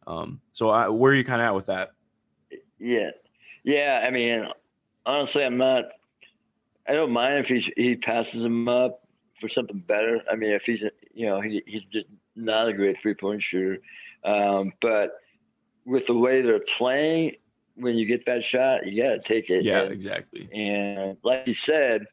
Um, 0.07 0.41
so 0.51 0.69
I, 0.69 0.87
where 0.89 1.11
are 1.11 1.15
you 1.15 1.23
kind 1.23 1.39
of 1.39 1.45
at 1.45 1.55
with 1.55 1.67
that? 1.67 1.91
Yeah, 2.79 3.11
yeah. 3.63 4.03
I 4.03 4.09
mean, 4.09 4.47
honestly, 5.05 5.43
I'm 5.43 5.57
not. 5.57 5.85
I 6.87 6.93
don't 6.93 7.11
mind 7.11 7.39
if 7.39 7.47
he's 7.47 7.65
he 7.75 7.95
passes 7.95 8.43
him 8.43 8.67
up 8.67 9.01
for 9.39 9.47
something 9.47 9.79
better. 9.79 10.21
I 10.29 10.35
mean, 10.35 10.51
if 10.51 10.63
he's 10.63 10.81
you 11.13 11.27
know 11.27 11.41
he, 11.41 11.63
he's 11.65 11.83
just 11.91 12.07
not 12.35 12.67
a 12.67 12.73
great 12.73 12.97
three 13.01 13.13
point 13.13 13.41
shooter, 13.41 13.79
um, 14.23 14.73
but 14.81 15.11
with 15.85 16.07
the 16.07 16.13
way 16.13 16.41
they're 16.41 16.63
playing, 16.77 17.33
when 17.75 17.95
you 17.95 18.05
get 18.05 18.25
that 18.25 18.43
shot, 18.43 18.85
you 18.85 19.01
got 19.01 19.09
to 19.09 19.19
take 19.19 19.49
it. 19.49 19.63
Yeah, 19.63 19.83
and, 19.83 19.93
exactly. 19.93 20.49
And 20.53 21.17
like 21.23 21.47
you 21.47 21.53
said, 21.53 22.05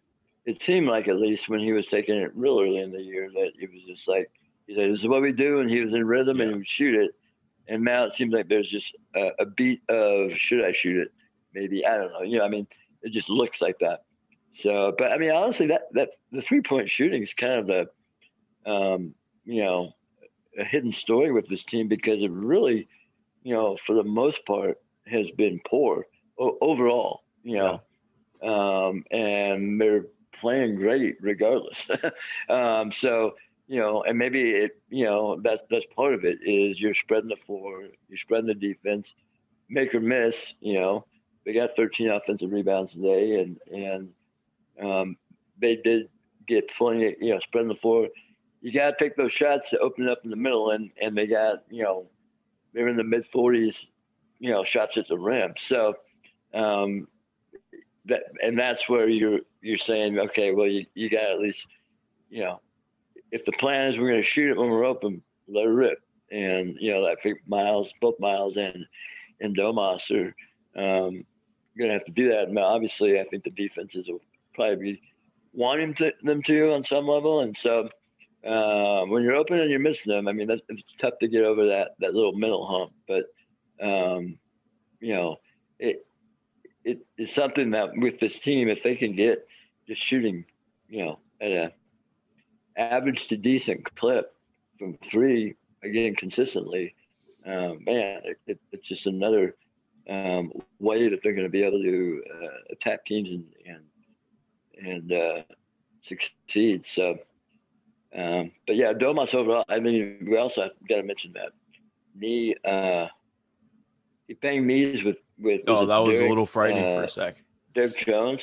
it 0.44 0.61
seemed 0.62 0.88
like 0.88 1.09
at 1.09 1.16
least 1.16 1.49
when 1.49 1.61
he 1.61 1.73
was 1.73 1.87
taking 1.87 2.16
it 2.16 2.35
real 2.35 2.61
early 2.61 2.78
in 2.78 2.92
the 2.92 3.02
year 3.02 3.30
that 3.32 3.52
it 3.59 3.70
was 3.70 3.82
just 3.87 4.06
like 4.09 4.30
he 4.66 4.75
said, 4.75 4.90
"This 4.90 5.00
is 5.00 5.09
what 5.09 5.23
we 5.23 5.32
do," 5.32 5.61
and 5.61 5.70
he 5.70 5.80
was 5.80 5.92
in 5.92 6.06
rhythm 6.06 6.38
yeah. 6.38 6.44
and 6.44 6.52
he 6.52 6.59
would 6.59 6.66
shoot 6.66 6.94
it. 6.94 7.11
And 7.68 7.85
now 7.85 8.04
it 8.04 8.14
seems 8.16 8.32
like 8.32 8.49
there's 8.49 8.68
just 8.68 8.87
a, 9.14 9.30
a, 9.40 9.47
beat 9.47 9.80
of 9.88 10.32
should 10.35 10.64
I 10.64 10.73
shoot 10.73 11.02
it? 11.02 11.12
Maybe 11.54 11.87
I 11.87 11.97
don't 11.97 12.12
know. 12.12 12.23
You 12.23 12.38
know, 12.38 12.44
I 12.44 12.49
mean, 12.49 12.66
it 13.02 13.12
just 13.12 13.28
looks 13.28 13.61
like 13.61 13.76
that. 13.80 14.04
So, 14.62 14.95
but 14.99 15.12
I 15.12 15.19
mean, 15.19 15.30
honestly, 15.30 15.69
that 15.69 15.83
that 15.92 16.11
the 16.33 16.42
three 16.42 16.62
point 16.62 16.88
shooting 16.90 17.23
is 17.23 17.33
kind 17.38 17.71
of 17.71 17.88
a, 18.66 18.71
um, 18.71 19.14
you 19.45 19.62
know, 19.62 19.92
a 20.59 20.64
hidden 20.64 20.92
story 20.92 21.33
with 21.33 21.49
this 21.49 21.62
team 21.64 21.88
because 21.88 22.23
it 22.23 22.30
really 22.30 22.88
you 23.42 23.54
know, 23.54 23.76
for 23.87 23.95
the 23.95 24.04
most 24.04 24.45
part, 24.47 24.78
has 25.07 25.26
been 25.37 25.61
poor 25.66 26.07
o- 26.38 26.59
overall. 26.61 27.23
You 27.42 27.57
know, 27.57 27.80
yeah. 28.42 28.87
um, 28.88 29.04
and 29.11 29.80
they're 29.80 30.07
playing 30.40 30.76
great 30.76 31.16
regardless. 31.21 31.76
um, 32.49 32.92
so 33.00 33.35
you 33.66 33.78
know, 33.78 34.02
and 34.02 34.19
maybe 34.19 34.50
it, 34.50 34.73
you 34.88 35.04
know, 35.04 35.40
that's 35.42 35.62
that's 35.71 35.87
part 35.95 36.14
of 36.14 36.25
it 36.25 36.38
is 36.45 36.80
you're 36.80 36.95
spreading 36.95 37.28
the 37.28 37.37
floor, 37.47 37.85
you're 38.09 38.19
spreading 38.19 38.49
the 38.49 38.54
defense, 38.54 39.07
make 39.69 39.95
or 39.95 40.00
miss. 40.00 40.35
You 40.61 40.75
know, 40.75 41.07
they 41.44 41.52
got 41.52 41.70
13 41.76 42.11
offensive 42.11 42.50
rebounds 42.52 42.92
today, 42.92 43.40
and 43.40 43.59
and 43.73 44.09
um, 44.82 45.16
they 45.61 45.76
did 45.76 46.09
get 46.47 46.64
plenty, 46.76 47.16
you 47.20 47.35
know, 47.35 47.40
spreading 47.40 47.68
the 47.68 47.75
floor. 47.76 48.09
You 48.61 48.73
got 48.73 48.90
to 48.90 49.04
take 49.04 49.16
those 49.16 49.32
shots 49.32 49.64
to 49.70 49.78
open 49.78 50.06
it 50.06 50.11
up 50.11 50.20
in 50.25 50.30
the 50.30 50.37
middle, 50.37 50.70
and 50.70 50.90
and 51.00 51.16
they 51.16 51.26
got 51.26 51.64
you 51.70 51.82
know 51.82 52.06
they 52.73 52.82
were 52.82 52.88
in 52.88 52.97
the 52.97 53.04
mid 53.04 53.25
40s, 53.35 53.75
you 54.38 54.50
know, 54.50 54.64
shots 54.64 54.97
at 54.97 55.09
the 55.09 55.18
rim. 55.18 55.54
So, 55.68 55.94
um, 56.54 57.09
that 58.06 58.23
and 58.42 58.59
that's 58.59 58.88
where 58.88 59.09
you're 59.09 59.40
you're 59.61 59.76
saying, 59.76 60.18
okay, 60.18 60.52
well, 60.52 60.66
you, 60.66 60.87
you 60.94 61.11
got 61.11 61.30
at 61.30 61.40
least, 61.40 61.61
you 62.30 62.42
know, 62.42 62.61
if 63.30 63.44
the 63.44 63.52
plan 63.52 63.92
is 63.92 63.99
we're 63.99 64.11
going 64.11 64.23
to 64.23 64.26
shoot 64.26 64.50
it 64.50 64.56
when 64.56 64.70
we're 64.70 64.85
open, 64.85 65.23
let 65.49 65.64
it 65.64 65.68
rip. 65.68 65.99
And 66.30 66.76
you 66.78 66.92
know, 66.92 67.14
think 67.23 67.38
Miles, 67.47 67.90
both 68.00 68.18
Miles 68.20 68.56
and 68.56 68.87
and 69.40 69.56
Domas 69.56 70.11
are 70.11 70.35
um, 70.77 71.25
going 71.79 71.91
to 71.91 71.95
have 71.95 72.05
to 72.05 72.12
do 72.12 72.29
that. 72.31 72.49
And 72.49 72.59
obviously, 72.59 73.21
I 73.21 73.25
think 73.25 73.45
the 73.45 73.50
defenses 73.50 74.07
will 74.09 74.21
probably 74.55 74.93
be 74.93 75.03
wanting 75.53 75.95
to, 75.95 76.12
them 76.23 76.43
to 76.43 76.73
on 76.73 76.83
some 76.83 77.07
level, 77.07 77.41
and 77.41 77.57
so 77.62 77.89
uh, 78.47 79.05
when 79.07 79.23
you're 79.23 79.35
open 79.35 79.59
and 79.59 79.71
you're 79.71 79.79
missing 79.79 80.07
them, 80.07 80.29
I 80.29 80.33
mean, 80.33 80.47
that's, 80.47 80.62
it's 80.69 80.83
tough 81.00 81.15
to 81.21 81.29
get 81.29 81.43
over 81.43 81.67
that 81.67 81.91
that 82.00 82.15
little 82.15 82.33
mental 82.33 82.67
hump. 82.67 82.93
But 83.07 83.25
um, 83.85 84.39
you 85.00 85.15
know, 85.15 85.37
it 85.79 86.07
it 86.85 87.00
is 87.19 87.35
something 87.35 87.71
that 87.71 87.91
with 87.97 88.19
this 88.21 88.33
team, 88.43 88.69
if 88.69 88.83
they 88.83 88.97
can 88.97 89.15
get 89.15 89.47
just 89.87 90.03
shooting, 90.07 90.45
you 90.89 91.05
know, 91.05 91.19
at 91.41 91.50
a 91.50 91.73
average 92.77 93.27
to 93.29 93.37
decent 93.37 93.85
clip 93.97 94.35
from 94.79 94.97
three 95.11 95.55
again 95.83 96.15
consistently, 96.15 96.95
um, 97.47 97.81
man, 97.85 98.21
it, 98.25 98.39
it, 98.47 98.61
it's 98.73 98.89
just 98.89 99.07
another 99.07 99.55
um, 100.11 100.52
way 100.79 101.09
that 101.09 101.21
they're 101.23 101.33
going 101.33 101.47
to 101.47 101.50
be 101.50 101.62
able 101.62 101.81
to 101.81 102.23
uh, 102.35 102.49
attack 102.73 103.07
teams 103.07 103.29
and 103.31 103.45
and 103.67 104.87
and 104.87 105.12
uh, 105.12 105.43
succeed. 106.07 106.85
So. 106.95 107.19
Um, 108.12 108.50
but 108.67 108.75
yeah, 108.75 108.93
Domas 108.93 109.33
overall. 109.33 109.64
I 109.69 109.79
mean, 109.79 110.26
we 110.29 110.37
also 110.37 110.69
got 110.88 110.97
to 110.97 111.05
mention 111.05 111.33
that 111.35 111.52
knee. 112.17 112.57
Uh, 112.64 113.07
he 114.26 114.35
banged 114.35 114.67
knees 114.67 115.05
with 115.05 115.17
with. 115.38 115.62
Oh, 115.69 115.87
that 115.87 115.99
was 115.99 116.17
Derrick, 116.17 116.26
a 116.26 116.29
little 116.29 116.47
frightening 116.47 116.83
for 116.83 117.02
a 117.02 117.05
uh, 117.05 117.07
sec. 117.07 117.37
Derrick 117.75 117.97
Jones, 118.05 118.40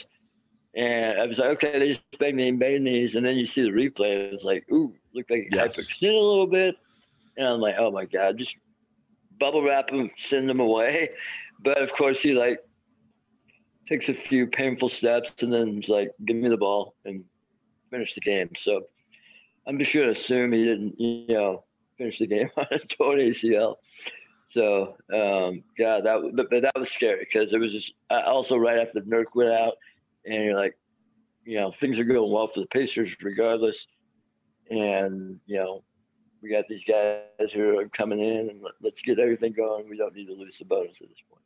and 0.76 1.20
I 1.20 1.26
was 1.26 1.38
like, 1.38 1.50
okay, 1.50 1.80
they 1.80 1.88
just 1.94 2.20
banged 2.20 2.38
knee, 2.38 2.52
banged 2.52 2.84
knees, 2.84 3.16
and 3.16 3.26
then 3.26 3.38
you 3.38 3.46
see 3.46 3.62
the 3.62 3.70
replay. 3.70 4.32
It's 4.32 4.44
like, 4.44 4.66
ooh, 4.72 4.94
looked 5.14 5.32
like 5.32 5.48
yes. 5.52 5.78
hyperextended 5.78 6.14
a 6.14 6.26
little 6.26 6.48
bit, 6.48 6.76
and 7.38 7.48
I'm 7.48 7.60
like, 7.60 7.76
oh 7.78 7.92
my 7.92 8.06
god, 8.06 8.38
just 8.38 8.56
bubble 9.40 9.64
wrap 9.64 9.90
him, 9.90 10.10
send 10.30 10.50
him 10.50 10.60
away. 10.60 11.10
But 11.64 11.82
of 11.82 11.90
course, 11.98 12.20
he 12.20 12.34
like 12.34 12.60
takes 13.88 14.08
a 14.10 14.14
few 14.28 14.48
painful 14.48 14.90
steps, 14.90 15.32
and 15.40 15.52
then 15.52 15.76
he's 15.76 15.90
like, 15.90 16.12
give 16.26 16.36
me 16.36 16.50
the 16.50 16.58
ball 16.58 16.96
and 17.06 17.24
finish 17.90 18.14
the 18.16 18.22
game. 18.22 18.50
So 18.64 18.84
I'm 19.68 19.80
just 19.80 19.92
to 19.92 20.10
assume 20.10 20.52
he 20.54 20.64
didn't, 20.64 21.00
you 21.00 21.26
know, 21.30 21.64
finish 21.98 22.20
the 22.20 22.28
game 22.28 22.50
on 22.58 22.66
a 22.72 22.80
torn 22.96 23.20
ACL. 23.20 23.76
So, 24.54 24.96
um, 25.14 25.64
yeah, 25.78 26.00
that 26.02 26.32
but 26.36 26.62
that 26.62 26.74
was 26.76 26.90
scary 26.90 27.28
because 27.32 27.54
it 27.54 27.60
was 27.60 27.72
just 27.72 27.92
also 28.10 28.56
right 28.56 28.80
after 28.80 29.02
Nurk 29.02 29.36
went 29.36 29.52
out, 29.52 29.74
and 30.26 30.44
you're 30.46 30.60
like, 30.60 30.78
you 31.44 31.60
know, 31.60 31.74
things 31.80 32.00
are 32.00 32.04
going 32.04 32.32
well 32.32 32.50
for 32.54 32.62
the 32.62 32.68
Pacers 32.68 33.10
regardless, 33.22 33.78
and 34.70 35.40
you 35.46 35.58
know, 35.58 35.84
we 36.42 36.50
got 36.50 36.66
these 36.68 36.84
guys 36.88 37.52
who 37.54 37.80
are 37.80 37.88
coming 37.90 38.20
in, 38.20 38.50
and 38.50 38.62
let's 38.82 39.00
get 39.02 39.20
everything 39.20 39.54
going. 39.54 39.90
We 39.90 39.98
don't 39.98 40.16
need 40.16 40.28
to 40.28 40.34
lose 40.34 40.56
Sabonis 40.62 41.02
at 41.02 41.10
this 41.10 41.24
point. 41.30 41.42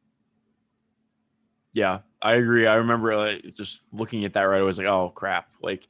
Yeah, 1.73 1.99
I 2.21 2.33
agree. 2.33 2.67
I 2.67 2.75
remember 2.75 3.15
like, 3.15 3.55
just 3.55 3.81
looking 3.93 4.25
at 4.25 4.33
that 4.33 4.43
right 4.43 4.57
away, 4.57 4.63
I 4.63 4.65
was 4.65 4.77
like, 4.77 4.87
oh 4.87 5.09
crap, 5.09 5.49
like. 5.61 5.87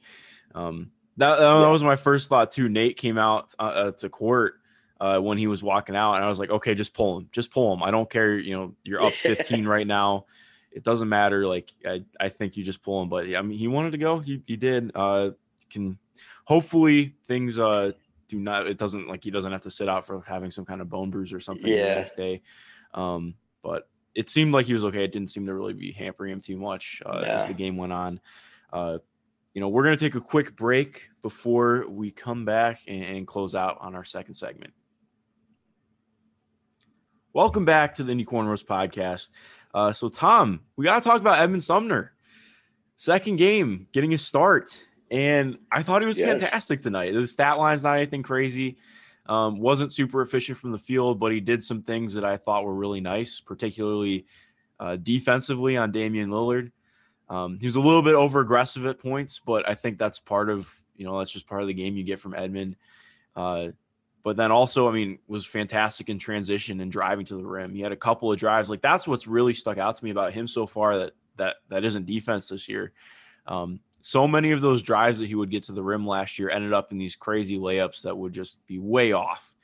Um, 0.54 0.90
that, 1.18 1.38
that 1.38 1.42
yeah. 1.42 1.68
was 1.68 1.82
my 1.82 1.96
first 1.96 2.28
thought 2.28 2.50
too. 2.52 2.68
Nate 2.68 2.96
came 2.96 3.18
out 3.18 3.54
uh, 3.58 3.62
uh, 3.62 3.90
to 3.92 4.08
court 4.08 4.54
uh, 5.00 5.18
when 5.18 5.36
he 5.36 5.46
was 5.46 5.62
walking 5.62 5.96
out, 5.96 6.14
and 6.14 6.24
I 6.24 6.28
was 6.28 6.38
like, 6.38 6.50
okay, 6.50 6.74
just 6.74 6.94
pull 6.94 7.18
him, 7.18 7.28
just 7.32 7.50
pull 7.50 7.72
him. 7.72 7.82
I 7.82 7.90
don't 7.90 8.08
care. 8.08 8.38
You 8.38 8.54
know, 8.54 8.74
you're 8.84 9.02
up 9.02 9.12
15 9.22 9.66
right 9.66 9.86
now. 9.86 10.26
It 10.70 10.84
doesn't 10.84 11.08
matter. 11.08 11.46
Like 11.46 11.70
I, 11.84 12.04
I 12.18 12.30
think 12.30 12.56
you 12.56 12.64
just 12.64 12.82
pull 12.82 13.02
him. 13.02 13.10
But 13.10 13.34
I 13.34 13.42
mean, 13.42 13.58
he 13.58 13.68
wanted 13.68 13.90
to 13.92 13.98
go. 13.98 14.20
He, 14.20 14.42
he 14.46 14.56
did. 14.56 14.90
Uh, 14.94 15.30
can 15.70 15.98
hopefully 16.44 17.14
things 17.24 17.58
uh 17.58 17.92
do 18.32 18.40
not. 18.40 18.66
It 18.66 18.78
doesn't 18.78 19.08
like 19.08 19.22
he 19.22 19.30
doesn't 19.30 19.52
have 19.52 19.62
to 19.62 19.70
sit 19.70 19.88
out 19.88 20.06
for 20.06 20.22
having 20.26 20.50
some 20.50 20.64
kind 20.64 20.80
of 20.80 20.88
bone 20.88 21.10
bruise 21.10 21.32
or 21.32 21.40
something 21.40 21.70
yeah. 21.70 21.88
the 21.88 21.94
next 21.96 22.16
day. 22.16 22.40
Um, 22.94 23.34
but 23.62 23.88
it 24.14 24.30
seemed 24.30 24.54
like 24.54 24.66
he 24.66 24.74
was 24.74 24.84
okay. 24.84 25.04
It 25.04 25.12
didn't 25.12 25.28
seem 25.28 25.46
to 25.46 25.54
really 25.54 25.74
be 25.74 25.92
hampering 25.92 26.32
him 26.32 26.40
too 26.40 26.56
much 26.56 27.02
uh, 27.04 27.20
yeah. 27.22 27.36
as 27.36 27.46
the 27.46 27.52
game 27.52 27.76
went 27.76 27.92
on. 27.92 28.20
Uh, 28.72 28.98
you 29.52 29.60
know, 29.60 29.68
we're 29.68 29.84
going 29.84 29.96
to 29.96 30.02
take 30.02 30.14
a 30.14 30.20
quick 30.20 30.56
break 30.56 31.10
before 31.20 31.84
we 31.88 32.10
come 32.10 32.46
back 32.46 32.80
and, 32.88 33.04
and 33.04 33.26
close 33.26 33.54
out 33.54 33.76
on 33.80 33.94
our 33.94 34.04
second 34.04 34.32
segment. 34.32 34.72
Welcome 37.34 37.66
back 37.66 37.94
to 37.96 38.02
the 38.02 38.12
Indy 38.12 38.24
Cornrows 38.24 38.64
podcast. 38.64 39.28
Uh, 39.74 39.92
so, 39.92 40.08
Tom, 40.08 40.60
we 40.76 40.86
got 40.86 41.02
to 41.02 41.08
talk 41.08 41.20
about 41.20 41.38
Edmond 41.38 41.64
Sumner. 41.64 42.12
Second 42.96 43.36
game, 43.36 43.88
getting 43.92 44.14
a 44.14 44.18
start. 44.18 44.86
And 45.12 45.58
I 45.70 45.82
thought 45.82 46.00
he 46.00 46.06
was 46.06 46.18
yes. 46.18 46.40
fantastic 46.40 46.80
tonight. 46.80 47.12
The 47.12 47.26
stat 47.26 47.58
line's 47.58 47.82
not 47.82 47.98
anything 47.98 48.22
crazy. 48.22 48.78
Um, 49.26 49.60
wasn't 49.60 49.92
super 49.92 50.22
efficient 50.22 50.56
from 50.56 50.72
the 50.72 50.78
field, 50.78 51.20
but 51.20 51.32
he 51.32 51.38
did 51.38 51.62
some 51.62 51.82
things 51.82 52.14
that 52.14 52.24
I 52.24 52.38
thought 52.38 52.64
were 52.64 52.74
really 52.74 53.02
nice, 53.02 53.38
particularly 53.38 54.24
uh, 54.80 54.96
defensively 54.96 55.76
on 55.76 55.92
Damian 55.92 56.30
Lillard. 56.30 56.72
Um, 57.28 57.58
he 57.60 57.66
was 57.66 57.76
a 57.76 57.80
little 57.80 58.02
bit 58.02 58.14
over 58.14 58.40
aggressive 58.40 58.86
at 58.86 58.98
points, 58.98 59.38
but 59.38 59.68
I 59.68 59.74
think 59.74 59.98
that's 59.98 60.18
part 60.18 60.48
of 60.48 60.74
you 60.96 61.04
know 61.04 61.18
that's 61.18 61.30
just 61.30 61.46
part 61.46 61.60
of 61.60 61.68
the 61.68 61.74
game 61.74 61.96
you 61.96 62.04
get 62.04 62.18
from 62.18 62.34
Edmond. 62.34 62.76
Uh, 63.36 63.68
but 64.22 64.36
then 64.36 64.50
also, 64.50 64.88
I 64.88 64.92
mean, 64.92 65.18
was 65.26 65.44
fantastic 65.44 66.08
in 66.08 66.18
transition 66.18 66.80
and 66.80 66.90
driving 66.90 67.26
to 67.26 67.36
the 67.36 67.44
rim. 67.44 67.74
He 67.74 67.82
had 67.82 67.92
a 67.92 67.96
couple 67.96 68.32
of 68.32 68.38
drives. 68.38 68.70
Like 68.70 68.80
that's 68.80 69.06
what's 69.06 69.26
really 69.26 69.52
stuck 69.52 69.76
out 69.76 69.94
to 69.96 70.04
me 70.04 70.10
about 70.10 70.32
him 70.32 70.48
so 70.48 70.66
far. 70.66 70.96
That 70.98 71.12
that 71.36 71.56
that 71.68 71.84
isn't 71.84 72.06
defense 72.06 72.48
this 72.48 72.66
year. 72.66 72.92
Um, 73.46 73.80
so 74.02 74.26
many 74.28 74.50
of 74.50 74.60
those 74.60 74.82
drives 74.82 75.20
that 75.20 75.28
he 75.28 75.34
would 75.34 75.50
get 75.50 75.62
to 75.64 75.72
the 75.72 75.82
rim 75.82 76.06
last 76.06 76.38
year 76.38 76.50
ended 76.50 76.72
up 76.72 76.90
in 76.92 76.98
these 76.98 77.16
crazy 77.16 77.56
layups 77.56 78.02
that 78.02 78.18
would 78.18 78.32
just 78.34 78.64
be 78.66 78.78
way 78.78 79.12
off. 79.12 79.54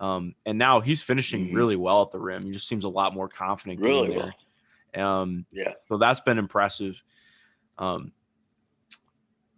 Um, 0.00 0.36
and 0.46 0.56
now 0.56 0.80
he's 0.80 1.02
finishing 1.02 1.48
Mhm. 1.48 1.54
really 1.54 1.76
well 1.76 2.02
at 2.02 2.12
the 2.12 2.20
rim. 2.20 2.44
He 2.44 2.52
just 2.52 2.68
seems 2.68 2.84
a 2.84 2.88
lot 2.88 3.12
more 3.12 3.28
confident 3.28 3.80
Really 3.80 4.08
there. 4.94 5.04
Um, 5.04 5.44
Yeah. 5.50 5.74
so 5.88 5.98
that's 5.98 6.20
been 6.20 6.38
impressive. 6.38 7.02
Um, 7.76 8.12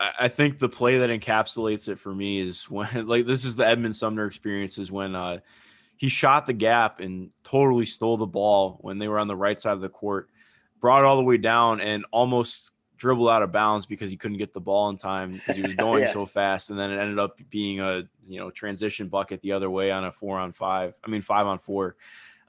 I, 0.00 0.12
I 0.20 0.28
think 0.28 0.58
the 0.58 0.68
play 0.70 0.98
that 0.98 1.10
encapsulates 1.10 1.88
it 1.88 1.98
for 1.98 2.14
me 2.14 2.40
is 2.40 2.64
when, 2.70 3.06
like, 3.06 3.26
this 3.26 3.44
is 3.44 3.56
the 3.56 3.66
Edmond 3.66 3.94
Sumner 3.94 4.24
experience 4.24 4.78
is 4.78 4.90
when 4.90 5.14
uh, 5.14 5.40
he 5.98 6.08
shot 6.08 6.46
the 6.46 6.54
gap 6.54 7.00
and 7.00 7.30
totally 7.44 7.84
stole 7.84 8.16
the 8.16 8.26
ball 8.26 8.78
when 8.80 8.98
they 8.98 9.06
were 9.08 9.18
on 9.18 9.28
the 9.28 9.36
right 9.36 9.60
side 9.60 9.74
of 9.74 9.82
the 9.82 9.90
court, 9.90 10.30
brought 10.80 11.00
it 11.00 11.04
all 11.04 11.16
the 11.18 11.22
way 11.22 11.36
down 11.36 11.80
and 11.82 12.06
almost 12.10 12.72
dribbled 13.00 13.30
out 13.30 13.42
of 13.42 13.50
bounds 13.50 13.86
because 13.86 14.10
he 14.10 14.16
couldn't 14.16 14.36
get 14.38 14.52
the 14.52 14.60
ball 14.60 14.90
in 14.90 14.96
time 14.96 15.32
because 15.32 15.56
he 15.56 15.62
was 15.62 15.74
going 15.86 16.02
Yeah. 16.02 16.12
so 16.12 16.26
fast. 16.26 16.70
And 16.70 16.78
then 16.78 16.92
it 16.92 17.00
ended 17.00 17.18
up 17.18 17.40
being 17.48 17.80
a 17.80 18.04
you 18.22 18.38
know 18.38 18.50
transition 18.50 19.08
bucket 19.08 19.40
the 19.40 19.52
other 19.52 19.70
way 19.70 19.90
on 19.90 20.04
a 20.04 20.12
four 20.12 20.38
on 20.38 20.52
five. 20.52 20.94
I 21.02 21.08
mean 21.10 21.22
five 21.22 21.46
on 21.46 21.58
four 21.58 21.96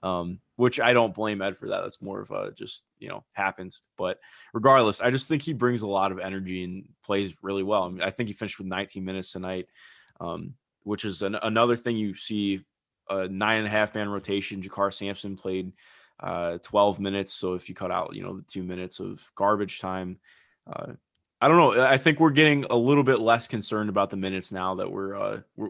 um, 0.03 0.39
which 0.55 0.79
I 0.79 0.93
don't 0.93 1.13
blame 1.13 1.41
Ed 1.41 1.57
for 1.57 1.67
that. 1.69 1.81
That's 1.81 2.01
more 2.01 2.21
of 2.21 2.31
a 2.31 2.51
just 2.51 2.85
you 2.99 3.07
know 3.07 3.23
happens. 3.33 3.81
But 3.97 4.19
regardless, 4.53 5.01
I 5.01 5.11
just 5.11 5.27
think 5.27 5.41
he 5.41 5.53
brings 5.53 5.81
a 5.81 5.87
lot 5.87 6.11
of 6.11 6.19
energy 6.19 6.63
and 6.63 6.87
plays 7.03 7.33
really 7.41 7.63
well. 7.63 7.83
I, 7.83 7.89
mean, 7.89 8.01
I 8.01 8.09
think 8.09 8.27
he 8.27 8.33
finished 8.33 8.57
with 8.57 8.67
19 8.67 9.03
minutes 9.05 9.31
tonight, 9.31 9.67
um, 10.19 10.53
which 10.83 11.05
is 11.05 11.21
an, 11.21 11.35
another 11.41 11.75
thing 11.75 11.97
you 11.97 12.15
see. 12.15 12.65
A 13.09 13.27
nine 13.27 13.57
and 13.57 13.67
a 13.67 13.69
half 13.69 13.93
man 13.93 14.07
rotation. 14.07 14.61
JaKarr 14.61 14.93
Sampson 14.93 15.35
played 15.35 15.73
uh, 16.21 16.59
12 16.59 16.99
minutes. 16.99 17.33
So 17.33 17.55
if 17.55 17.67
you 17.67 17.75
cut 17.75 17.91
out 17.91 18.15
you 18.15 18.23
know 18.23 18.37
the 18.37 18.43
two 18.43 18.63
minutes 18.63 18.99
of 18.99 19.29
garbage 19.35 19.79
time. 19.79 20.17
Uh, 20.67 20.93
I 21.39 21.47
don't 21.47 21.57
know. 21.57 21.83
I 21.83 21.97
think 21.97 22.19
we're 22.19 22.29
getting 22.29 22.65
a 22.69 22.75
little 22.75 23.03
bit 23.03 23.19
less 23.19 23.47
concerned 23.47 23.89
about 23.89 24.09
the 24.09 24.17
minutes 24.17 24.51
now 24.51 24.75
that 24.75 24.91
we're, 24.91 25.15
uh, 25.15 25.41
we're 25.55 25.69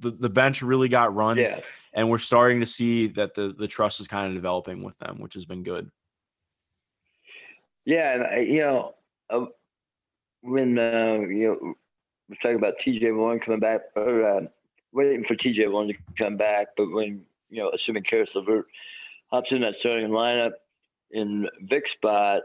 the, 0.00 0.10
the 0.10 0.28
bench 0.28 0.62
really 0.62 0.88
got 0.88 1.14
run 1.14 1.38
Yeah. 1.38 1.60
and 1.92 2.08
we're 2.10 2.18
starting 2.18 2.60
to 2.60 2.66
see 2.66 3.08
that 3.08 3.34
the 3.34 3.54
the 3.56 3.68
trust 3.68 4.00
is 4.00 4.08
kind 4.08 4.28
of 4.28 4.34
developing 4.34 4.82
with 4.82 4.98
them, 4.98 5.18
which 5.20 5.34
has 5.34 5.44
been 5.44 5.62
good. 5.62 5.90
Yeah, 7.84 8.14
and 8.14 8.22
I, 8.22 8.38
you 8.40 8.60
know, 8.60 8.94
uh, 9.30 9.46
when 10.42 10.78
uh, 10.78 11.18
you 11.28 11.48
know 11.48 11.74
we're 12.28 12.36
talking 12.42 12.56
about 12.56 12.74
TJ 12.84 13.16
Warren 13.16 13.40
coming 13.40 13.60
back, 13.60 13.80
or 13.96 14.24
uh, 14.26 14.40
waiting 14.92 15.24
for 15.24 15.34
TJ 15.34 15.70
Warren 15.70 15.88
to 15.88 15.94
come 16.16 16.36
back, 16.36 16.68
but 16.76 16.90
when 16.90 17.24
you 17.50 17.62
know, 17.62 17.70
assuming 17.70 18.02
Caris 18.04 18.30
LeVert 18.34 18.66
hops 19.30 19.50
in 19.50 19.60
that 19.62 19.74
starting 19.80 20.08
lineup 20.08 20.52
in 21.10 21.48
Vic 21.62 21.84
spot, 21.96 22.42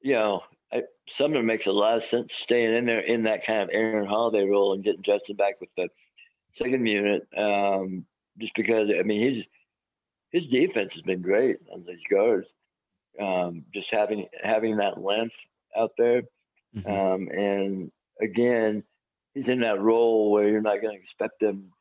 you 0.00 0.14
know, 0.14 0.42
I, 0.72 0.82
Sumner 1.16 1.42
makes 1.42 1.66
a 1.66 1.72
lot 1.72 1.98
of 1.98 2.04
sense 2.04 2.32
staying 2.34 2.74
in 2.74 2.86
there 2.86 3.00
in 3.00 3.24
that 3.24 3.46
kind 3.46 3.62
of 3.62 3.70
Aaron 3.72 4.06
Holiday 4.06 4.44
role 4.48 4.72
and 4.72 4.84
getting 4.84 5.02
Justin 5.02 5.36
back 5.36 5.60
with 5.60 5.70
the 5.76 5.88
second 6.60 6.86
unit, 6.86 7.26
um, 7.36 8.06
just 8.38 8.52
because 8.54 8.88
I 8.98 9.02
mean 9.02 9.34
he's 9.34 9.44
his 10.30 10.50
defense 10.50 10.92
has 10.94 11.02
been 11.02 11.22
great 11.22 11.58
on 11.72 11.84
these 11.86 12.02
guards 12.10 12.48
um, 13.20 13.64
just 13.72 13.88
having 13.90 14.26
having 14.42 14.76
that 14.78 15.02
length 15.02 15.34
out 15.76 15.92
there. 15.98 16.22
Mhm. 16.74 16.86
Um, 16.86 17.28
and 17.28 17.92
again, 18.20 18.84
he's 19.34 19.48
in 19.48 19.60
that 19.60 19.80
role 19.80 20.30
where 20.30 20.48
you're 20.48 20.60
not 20.60 20.80
going 20.80 20.96
to 20.96 21.02
expect 21.02 21.42
him 21.42 21.72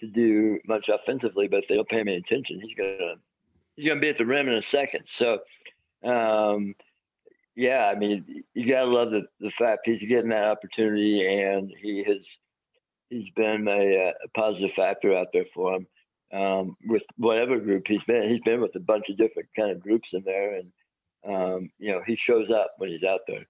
to 0.00 0.06
do 0.06 0.58
much 0.66 0.88
offensively, 0.88 1.48
but 1.48 1.62
if 1.62 1.68
they 1.68 1.76
don't 1.76 1.88
pay 1.88 2.00
him 2.00 2.08
any 2.08 2.16
attention, 2.16 2.60
he's 2.60 2.74
gonna 2.76 3.16
he's 3.76 3.88
gonna 3.88 4.00
be 4.00 4.08
at 4.08 4.18
the 4.18 4.26
rim 4.26 4.48
in 4.48 4.54
a 4.54 4.62
second. 4.62 5.06
So, 5.06 5.40
um, 6.02 6.74
yeah, 7.56 7.90
I 7.94 7.98
mean, 7.98 8.44
you 8.54 8.68
gotta 8.68 8.90
love 8.90 9.10
the 9.10 9.22
the 9.40 9.50
fact 9.50 9.82
he's 9.84 10.00
getting 10.00 10.30
that 10.30 10.44
opportunity, 10.44 11.26
and 11.26 11.72
he 11.80 12.04
has 12.04 12.18
he's 13.10 13.30
been 13.36 13.68
a, 13.68 14.12
a 14.24 14.28
positive 14.36 14.70
factor 14.74 15.16
out 15.16 15.28
there 15.32 15.46
for 15.54 15.74
him 15.74 15.86
um, 16.32 16.76
with 16.86 17.02
whatever 17.16 17.58
group 17.58 17.84
he's 17.86 18.02
been. 18.04 18.28
He's 18.28 18.40
been 18.40 18.60
with 18.60 18.74
a 18.74 18.80
bunch 18.80 19.08
of 19.08 19.16
different 19.16 19.48
kind 19.56 19.70
of 19.70 19.80
groups 19.80 20.08
in 20.12 20.24
there, 20.24 20.56
and 20.56 20.72
um, 21.26 21.70
you 21.78 21.92
know 21.92 22.02
he 22.04 22.16
shows 22.16 22.50
up 22.50 22.72
when 22.78 22.90
he's 22.90 23.04
out 23.04 23.20
there. 23.28 23.46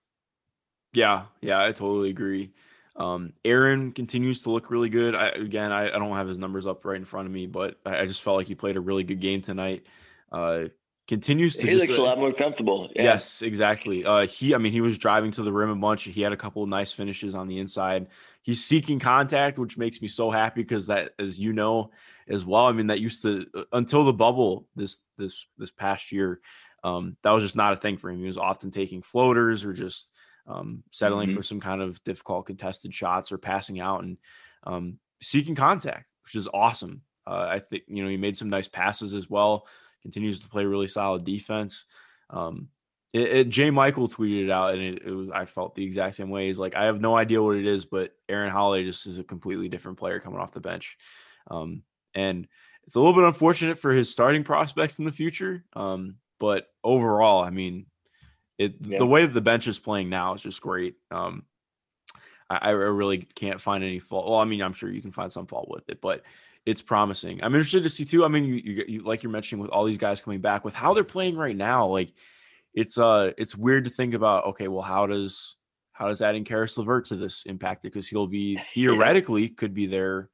Yeah, 0.93 1.25
yeah, 1.41 1.61
I 1.61 1.73
totally 1.73 2.11
agree. 2.11 2.53
Um, 2.97 3.33
Aaron 3.45 3.91
continues 3.91 4.43
to 4.43 4.51
look 4.51 4.71
really 4.71 4.89
good. 4.89 5.17
I, 5.17 5.29
again, 5.29 5.73
I, 5.73 5.89
I 5.89 5.99
don't 5.99 6.13
have 6.13 6.29
his 6.29 6.39
numbers 6.39 6.67
up 6.67 6.85
right 6.85 6.97
in 6.97 7.05
front 7.05 7.27
of 7.27 7.33
me, 7.33 7.47
but 7.47 7.81
I, 7.85 8.01
I 8.01 8.07
just 8.07 8.23
felt 8.23 8.37
like 8.37 8.47
he 8.47 8.55
played 8.55 8.77
a 8.77 8.81
really 8.81 9.03
good 9.03 9.19
game 9.19 9.43
tonight. 9.43 9.85
Uh, 10.31 10.67
continues 11.07 11.57
to 11.57 11.67
He 11.67 11.73
just, 11.73 11.89
looks 11.89 11.99
a 11.99 12.03
uh, 12.03 12.07
lot 12.07 12.19
more 12.19 12.33
comfortable. 12.33 12.89
Yeah. 12.95 13.05
Yes, 13.05 13.43
exactly. 13.43 14.05
Uh, 14.05 14.27
he, 14.27 14.55
I 14.55 14.59
mean, 14.59 14.73
he 14.73 14.81
was 14.81 14.99
driving 14.99 15.31
to 15.33 15.43
the 15.43 15.53
rim 15.53 15.71
a 15.71 15.77
bunch. 15.77 16.05
He 16.05 16.23
had 16.23 16.33
a 16.33 16.37
couple 16.37 16.63
of 16.63 16.69
nice 16.69 16.93
finishes 16.93 17.35
on 17.35 17.49
the 17.49 17.59
inside. 17.59 18.09
He's 18.43 18.65
seeking 18.65 18.99
contact, 18.99 19.59
which 19.59 19.79
makes 19.79 20.01
me 20.01 20.09
so 20.09 20.31
happy 20.31 20.63
because 20.63 20.87
that, 20.87 21.13
as 21.19 21.39
you 21.39 21.53
know, 21.53 21.91
as 22.29 22.45
well. 22.45 22.67
I 22.67 22.73
mean, 22.73 22.89
that 22.89 23.01
used 23.01 23.23
to 23.23 23.47
until 23.73 24.05
the 24.05 24.13
bubble 24.13 24.67
this 24.77 24.99
this 25.19 25.47
this 25.59 25.71
past 25.71 26.13
year, 26.13 26.41
um, 26.83 27.17
that 27.23 27.31
was 27.31 27.45
just 27.45 27.57
not 27.57 27.73
a 27.73 27.77
thing 27.77 27.97
for 27.97 28.11
him. 28.11 28.19
He 28.19 28.27
was 28.27 28.39
often 28.39 28.71
taking 28.71 29.03
floaters 29.03 29.65
or 29.65 29.73
just 29.73 30.11
um, 30.47 30.83
settling 30.91 31.31
Mhm. 31.31 31.35
for 31.35 31.43
some 31.43 31.61
kind 31.61 31.81
of 31.81 32.03
difficult 32.05 32.47
contested 32.47 32.93
shots 32.93 33.33
or 33.33 33.39
passing 33.39 33.81
out 33.81 34.03
and 34.03 34.19
um, 34.65 34.99
seeking 35.21 35.55
contact, 35.55 36.13
which 36.23 36.35
is 36.35 36.49
awesome. 36.53 37.03
Uh, 37.27 37.47
I 37.51 37.59
think 37.59 37.85
you 37.89 38.03
know 38.03 38.11
he 38.11 38.17
made 38.17 38.37
some 38.37 38.51
nice 38.51 38.69
passes 38.69 39.15
as 39.15 39.31
well. 39.31 39.67
Continues 40.05 40.41
to 40.41 40.49
play 40.49 40.65
really 40.65 40.87
solid 40.87 41.25
defense. 41.25 41.87
Um, 42.31 42.69
it, 43.13 43.23
it, 43.23 43.49
J. 43.49 43.71
Michael 43.71 44.09
tweeted 44.09 44.45
it 44.45 44.51
out, 44.51 44.75
and 44.75 44.83
it, 44.83 45.03
it 45.07 45.11
was 45.11 45.31
I 45.31 45.47
felt 45.47 45.75
the 45.75 45.85
exact 45.85 46.15
same 46.15 46.31
way. 46.31 46.47
He's 46.47 46.59
like, 46.59 46.75
I 46.77 46.85
have 46.85 47.01
no 47.01 47.17
idea 47.17 47.43
what 47.43 47.57
it 47.57 47.67
is, 47.67 47.85
but 47.85 48.13
Aaron 48.29 48.51
Holiday 48.53 48.85
just 48.85 49.07
is 49.07 49.19
a 49.19 49.25
completely 49.25 49.69
different 49.69 49.99
player 49.99 50.21
coming 50.21 50.39
off 50.41 50.53
the 50.53 50.61
bench, 50.61 50.97
um, 51.51 51.83
and 52.15 52.47
it's 52.87 52.97
a 52.97 53.01
little 53.01 53.15
bit 53.15 53.25
unfortunate 53.25 53.79
for 53.79 53.93
his 53.93 54.13
starting 54.13 54.45
prospects 54.45 54.99
in 54.99 55.07
the 55.07 55.13
future. 55.13 55.65
Um, 55.75 56.17
but 56.39 56.69
overall, 56.83 57.43
I 57.43 57.51
mean, 57.51 57.87
it 58.59 58.75
Yeah. 58.81 58.99
the 58.99 59.07
way 59.07 59.25
that 59.25 59.33
the 59.33 59.41
bench 59.41 59.67
is 59.67 59.79
playing 59.79 60.11
now 60.11 60.35
is 60.35 60.43
just 60.43 60.61
great. 60.61 60.97
Um, 61.11 61.45
I, 62.51 62.57
I 62.57 62.71
really 62.71 63.19
can't 63.19 63.61
find 63.61 63.83
any 63.83 64.01
fault. 64.01 64.27
Well, 64.27 64.39
I 64.39 64.45
mean, 64.45 64.61
I'm 64.61 64.75
sure 64.75 64.91
you 64.91 65.01
can 65.01 65.13
find 65.13 65.33
some 65.33 65.47
fault 65.47 65.69
with 65.71 65.89
it, 65.89 66.01
but 66.03 66.23
it's 66.67 66.83
promising. 66.83 67.43
I'm 67.43 67.55
interested 67.55 67.83
to 67.83 67.91
see 67.91 68.05
too. 68.05 68.25
I 68.25 68.29
mean, 68.29 68.45
you, 68.45 68.55
you, 68.55 68.85
you 68.89 69.03
like 69.03 69.23
you're 69.23 69.33
mentioning 69.33 69.61
with 69.61 69.71
all 69.71 69.85
these 69.85 69.99
guys 69.99 70.21
coming 70.21 70.41
back 70.41 70.65
with 70.65 70.75
how 70.75 70.95
they're 70.95 71.05
playing 71.05 71.37
right 71.37 71.57
now. 71.57 71.87
Like, 71.87 72.13
it's 72.73 72.99
uh, 72.99 73.33
it's 73.37 73.57
weird 73.57 73.85
to 73.85 73.91
think 73.91 74.15
about. 74.15 74.47
Okay, 74.47 74.69
well, 74.69 74.83
how 74.83 75.07
does 75.07 75.57
how 75.93 76.09
does 76.09 76.23
adding 76.23 76.45
Caris 76.45 76.77
Levert 76.79 77.07
to 77.07 77.17
this 77.17 77.45
impact 77.45 77.85
it? 77.85 77.93
Because 77.93 78.09
he'll 78.09 78.27
be 78.27 78.59
theoretically 78.75 79.49
could 79.49 79.75
be 79.75 79.87
there 79.87 80.31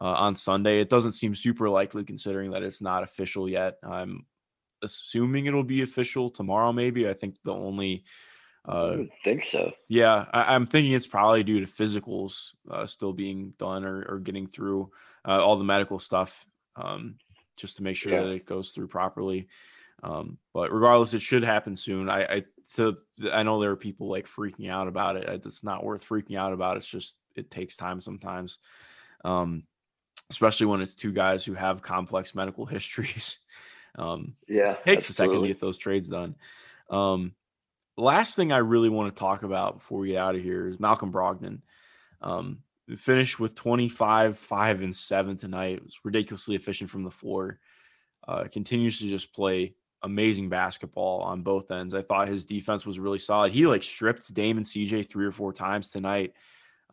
uh, 0.00 0.14
on 0.14 0.34
Sunday. 0.34 0.80
It 0.80 0.90
doesn't 0.90 1.12
seem 1.12 1.34
super 1.34 1.68
likely 1.68 2.04
considering 2.04 2.50
that 2.52 2.62
it's 2.62 2.82
not 2.82 3.02
official 3.02 3.48
yet. 3.48 3.76
I'm 3.82 4.26
assuming 4.82 5.46
it'll 5.46 5.64
be 5.64 5.82
official 5.82 6.30
tomorrow. 6.30 6.72
Maybe 6.72 7.08
I 7.08 7.14
think 7.14 7.36
the 7.44 7.52
only 7.52 8.04
uh, 8.68 8.96
would 8.98 9.10
think 9.24 9.44
so. 9.50 9.72
yeah, 9.88 10.26
I, 10.32 10.54
I'm 10.54 10.66
thinking 10.66 10.92
it's 10.92 11.06
probably 11.06 11.42
due 11.42 11.60
to 11.60 11.66
physicals 11.66 12.50
uh, 12.70 12.86
still 12.86 13.12
being 13.12 13.54
done 13.58 13.84
or, 13.84 14.04
or 14.08 14.18
getting 14.18 14.46
through 14.46 14.90
uh, 15.26 15.42
all 15.42 15.56
the 15.56 15.64
medical 15.64 15.98
stuff, 15.98 16.44
um, 16.76 17.16
just 17.56 17.78
to 17.78 17.82
make 17.82 17.96
sure 17.96 18.12
Yeah. 18.12 18.22
that 18.22 18.30
it 18.30 18.46
goes 18.46 18.70
through 18.70 18.88
properly. 18.88 19.48
Um, 20.02 20.38
but 20.54 20.72
regardless, 20.72 21.14
it 21.14 21.22
should 21.22 21.42
happen 21.42 21.74
soon. 21.74 22.08
I, 22.08 22.22
I 22.22 22.44
to 22.74 22.98
I 23.32 23.42
know 23.42 23.58
there 23.60 23.70
are 23.70 23.76
people 23.76 24.08
like 24.08 24.28
freaking 24.28 24.70
out 24.70 24.86
about 24.86 25.16
it. 25.16 25.46
It's 25.46 25.64
not 25.64 25.82
worth 25.82 26.06
freaking 26.06 26.38
out 26.38 26.52
about. 26.52 26.76
It's 26.76 26.86
just 26.86 27.16
it 27.34 27.50
takes 27.50 27.76
time 27.76 28.00
sometimes, 28.00 28.58
um, 29.24 29.64
especially 30.30 30.66
when 30.66 30.80
it's 30.80 30.94
two 30.94 31.12
guys 31.12 31.44
who 31.44 31.54
have 31.54 31.82
complex 31.82 32.34
medical 32.34 32.66
histories. 32.74 33.38
Um, 33.96 34.34
Yeah. 34.46 34.76
takes 34.84 35.08
a 35.10 35.14
second 35.14 35.40
to 35.42 35.48
get 35.48 35.58
those 35.60 35.78
trades 35.78 36.08
done. 36.08 36.36
Um, 36.90 37.34
last 38.02 38.36
thing 38.36 38.52
I 38.52 38.58
really 38.58 38.88
want 38.88 39.14
to 39.14 39.18
talk 39.18 39.42
about 39.42 39.78
before 39.78 39.98
we 39.98 40.08
get 40.08 40.18
out 40.18 40.34
of 40.34 40.42
here 40.42 40.68
is 40.68 40.80
Malcolm 40.80 41.12
Brogdon. 41.12 41.60
Um, 42.20 42.60
finished 42.96 43.38
with 43.38 43.54
25, 43.54 44.38
5, 44.38 44.82
and 44.82 44.96
7 44.96 45.36
tonight. 45.36 45.76
It 45.76 45.84
was 45.84 45.98
ridiculously 46.04 46.54
efficient 46.54 46.90
from 46.90 47.04
the 47.04 47.10
floor. 47.10 47.58
Uh, 48.26 48.44
continues 48.44 48.98
to 48.98 49.08
just 49.08 49.32
play 49.32 49.74
amazing 50.02 50.48
basketball 50.48 51.20
on 51.20 51.42
both 51.42 51.70
ends. 51.70 51.94
I 51.94 52.02
thought 52.02 52.28
his 52.28 52.46
defense 52.46 52.86
was 52.86 52.98
really 52.98 53.18
solid. 53.18 53.52
He 53.52 53.66
like 53.66 53.82
stripped 53.82 54.32
Damon 54.32 54.64
CJ 54.64 55.08
three 55.08 55.26
or 55.26 55.32
four 55.32 55.52
times 55.52 55.90
tonight. 55.90 56.34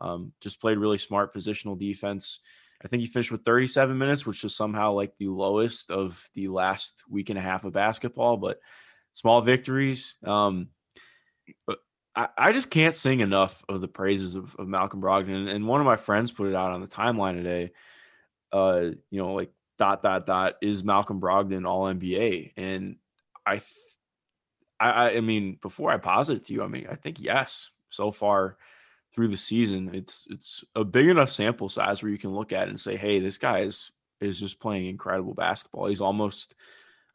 Um, 0.02 0.34
just 0.42 0.60
played 0.60 0.78
really 0.78 0.98
smart 0.98 1.34
positional 1.34 1.78
defense. 1.78 2.40
I 2.84 2.88
think 2.88 3.02
he 3.02 3.08
finished 3.08 3.32
with 3.32 3.46
37 3.46 3.98
minutes, 3.98 4.26
which 4.26 4.44
is 4.44 4.56
somehow 4.56 4.94
like 4.94 5.14
the 5.18 5.28
lowest 5.28 5.92
of 5.92 6.30
the 6.34 6.48
last 6.48 7.04
week 7.10 7.30
and 7.30 7.40
a 7.40 7.42
half 7.42 7.64
of 7.64 7.74
basketball, 7.74 8.38
but 8.38 8.60
small 9.14 9.42
victories. 9.42 10.16
Um, 10.24 10.70
I, 12.16 12.54
just 12.54 12.70
can't 12.70 12.96
sing 12.96 13.20
enough 13.20 13.64
of 13.68 13.82
the 13.82 13.90
praises 13.90 14.36
of, 14.36 14.56
of 14.56 14.68
Malcolm 14.70 15.02
Brogdon. 15.02 15.50
And 15.50 15.68
one 15.68 15.82
of 15.82 15.86
my 15.86 15.98
friends 15.98 16.32
put 16.32 16.48
it 16.48 16.56
out 16.56 16.72
on 16.72 16.80
the 16.80 16.88
timeline 16.88 17.34
today. 17.34 17.72
Uh, 18.54 18.92
you 19.10 19.22
know, 19.22 19.34
like 19.34 19.52
dot 19.78 20.02
dot 20.02 20.26
dot 20.26 20.56
is 20.62 20.84
Malcolm 20.84 21.20
Brogdon 21.20 21.68
all 21.68 21.84
NBA, 21.94 22.54
and 22.56 22.96
I 23.46 23.56
th- 23.56 23.66
I, 24.80 25.18
I 25.18 25.22
mean, 25.22 25.58
before 25.62 25.92
I 25.92 25.98
posit 25.98 26.38
it 26.38 26.46
to 26.46 26.54
you, 26.54 26.64
I 26.64 26.68
mean, 26.68 26.88
I 26.90 26.96
think 26.96 27.22
yes. 27.22 27.70
So 27.90 28.12
far 28.12 28.58
through 29.14 29.30
the 29.30 29.38
season, 29.38 29.92
it's 29.94 30.26
it's 30.30 30.64
a 30.76 30.84
big 30.84 31.08
enough 31.08 31.32
sample 31.32 31.70
size 31.70 32.02
where 32.02 32.12
you 32.12 32.18
can 32.18 32.34
look 32.34 32.54
at 32.54 32.68
it 32.68 32.70
and 32.70 32.80
say, 32.80 32.96
hey, 32.96 33.20
this 33.20 33.38
guy 33.38 33.60
is 33.60 33.92
is 34.22 34.40
just 34.40 34.60
playing 34.60 34.86
incredible 34.88 35.34
basketball. 35.34 35.88
He's 35.88 36.02
almost 36.02 36.56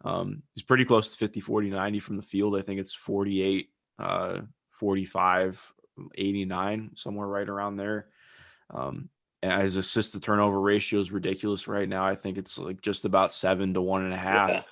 um, 0.05 0.43
he's 0.55 0.63
pretty 0.63 0.85
close 0.85 1.11
to 1.11 1.17
50, 1.19 1.41
40, 1.41 1.71
90 1.71 2.01
from 2.01 2.17
the 2.17 2.23
field. 2.23 2.57
I 2.57 2.63
think 2.63 2.81
it's 2.81 2.95
48, 2.95 3.69
uh, 4.01 4.41
45, 4.73 5.73
89, 6.15 6.91
somewhere 6.95 7.27
right 7.27 7.49
around 7.49 7.77
there. 7.77 8.09
Um, 8.71 9.09
his 9.43 9.77
assist 9.77 10.13
to 10.13 10.21
turnover 10.21 10.61
ratio 10.61 11.01
is 11.01 11.11
ridiculous 11.11 11.67
right 11.67 11.89
now. 11.89 12.05
I 12.05 12.15
think 12.15 12.39
it's 12.39 12.59
like 12.59 12.83
just 12.83 13.05
about 13.05 13.33
seven 13.33 13.75
to 13.75 13.81
one 13.81 14.05
and 14.05 14.13
a 14.13 14.19
half. 14.19 14.51
Yeah. 14.51 14.63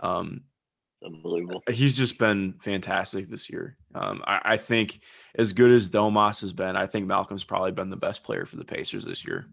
Um, 0.00 0.42
Unbelievable. 1.04 1.62
he's 1.70 1.96
just 1.96 2.18
been 2.18 2.54
fantastic 2.60 3.28
this 3.28 3.48
year. 3.48 3.76
Um, 3.94 4.22
I, 4.26 4.40
I 4.44 4.56
think 4.56 5.00
as 5.36 5.52
good 5.52 5.70
as 5.70 5.90
Domas 5.90 6.40
has 6.40 6.52
been, 6.52 6.76
I 6.76 6.86
think 6.86 7.06
Malcolm's 7.06 7.44
probably 7.44 7.72
been 7.72 7.90
the 7.90 7.96
best 7.96 8.24
player 8.24 8.46
for 8.46 8.56
the 8.56 8.64
Pacers 8.64 9.04
this 9.04 9.24
year. 9.24 9.46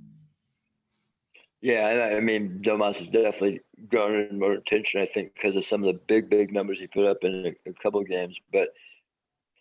Yeah, 1.62 1.88
and 1.88 2.02
I 2.02 2.18
I 2.18 2.20
mean, 2.20 2.62
Domas 2.66 2.96
has 2.96 3.08
definitely 3.08 3.62
garnered 3.92 4.38
more 4.38 4.54
attention, 4.54 5.02
I 5.02 5.10
think, 5.14 5.34
because 5.34 5.56
of 5.56 5.66
some 5.70 5.84
of 5.84 5.94
the 5.94 6.00
big, 6.08 6.30
big 6.30 6.54
numbers 6.54 6.78
he 6.80 6.88
put 6.88 7.08
up 7.08 7.18
in 7.24 7.46
a, 7.48 7.70
a 7.70 7.74
couple 7.82 8.02
of 8.02 8.08
games. 8.08 8.36
But 8.52 8.70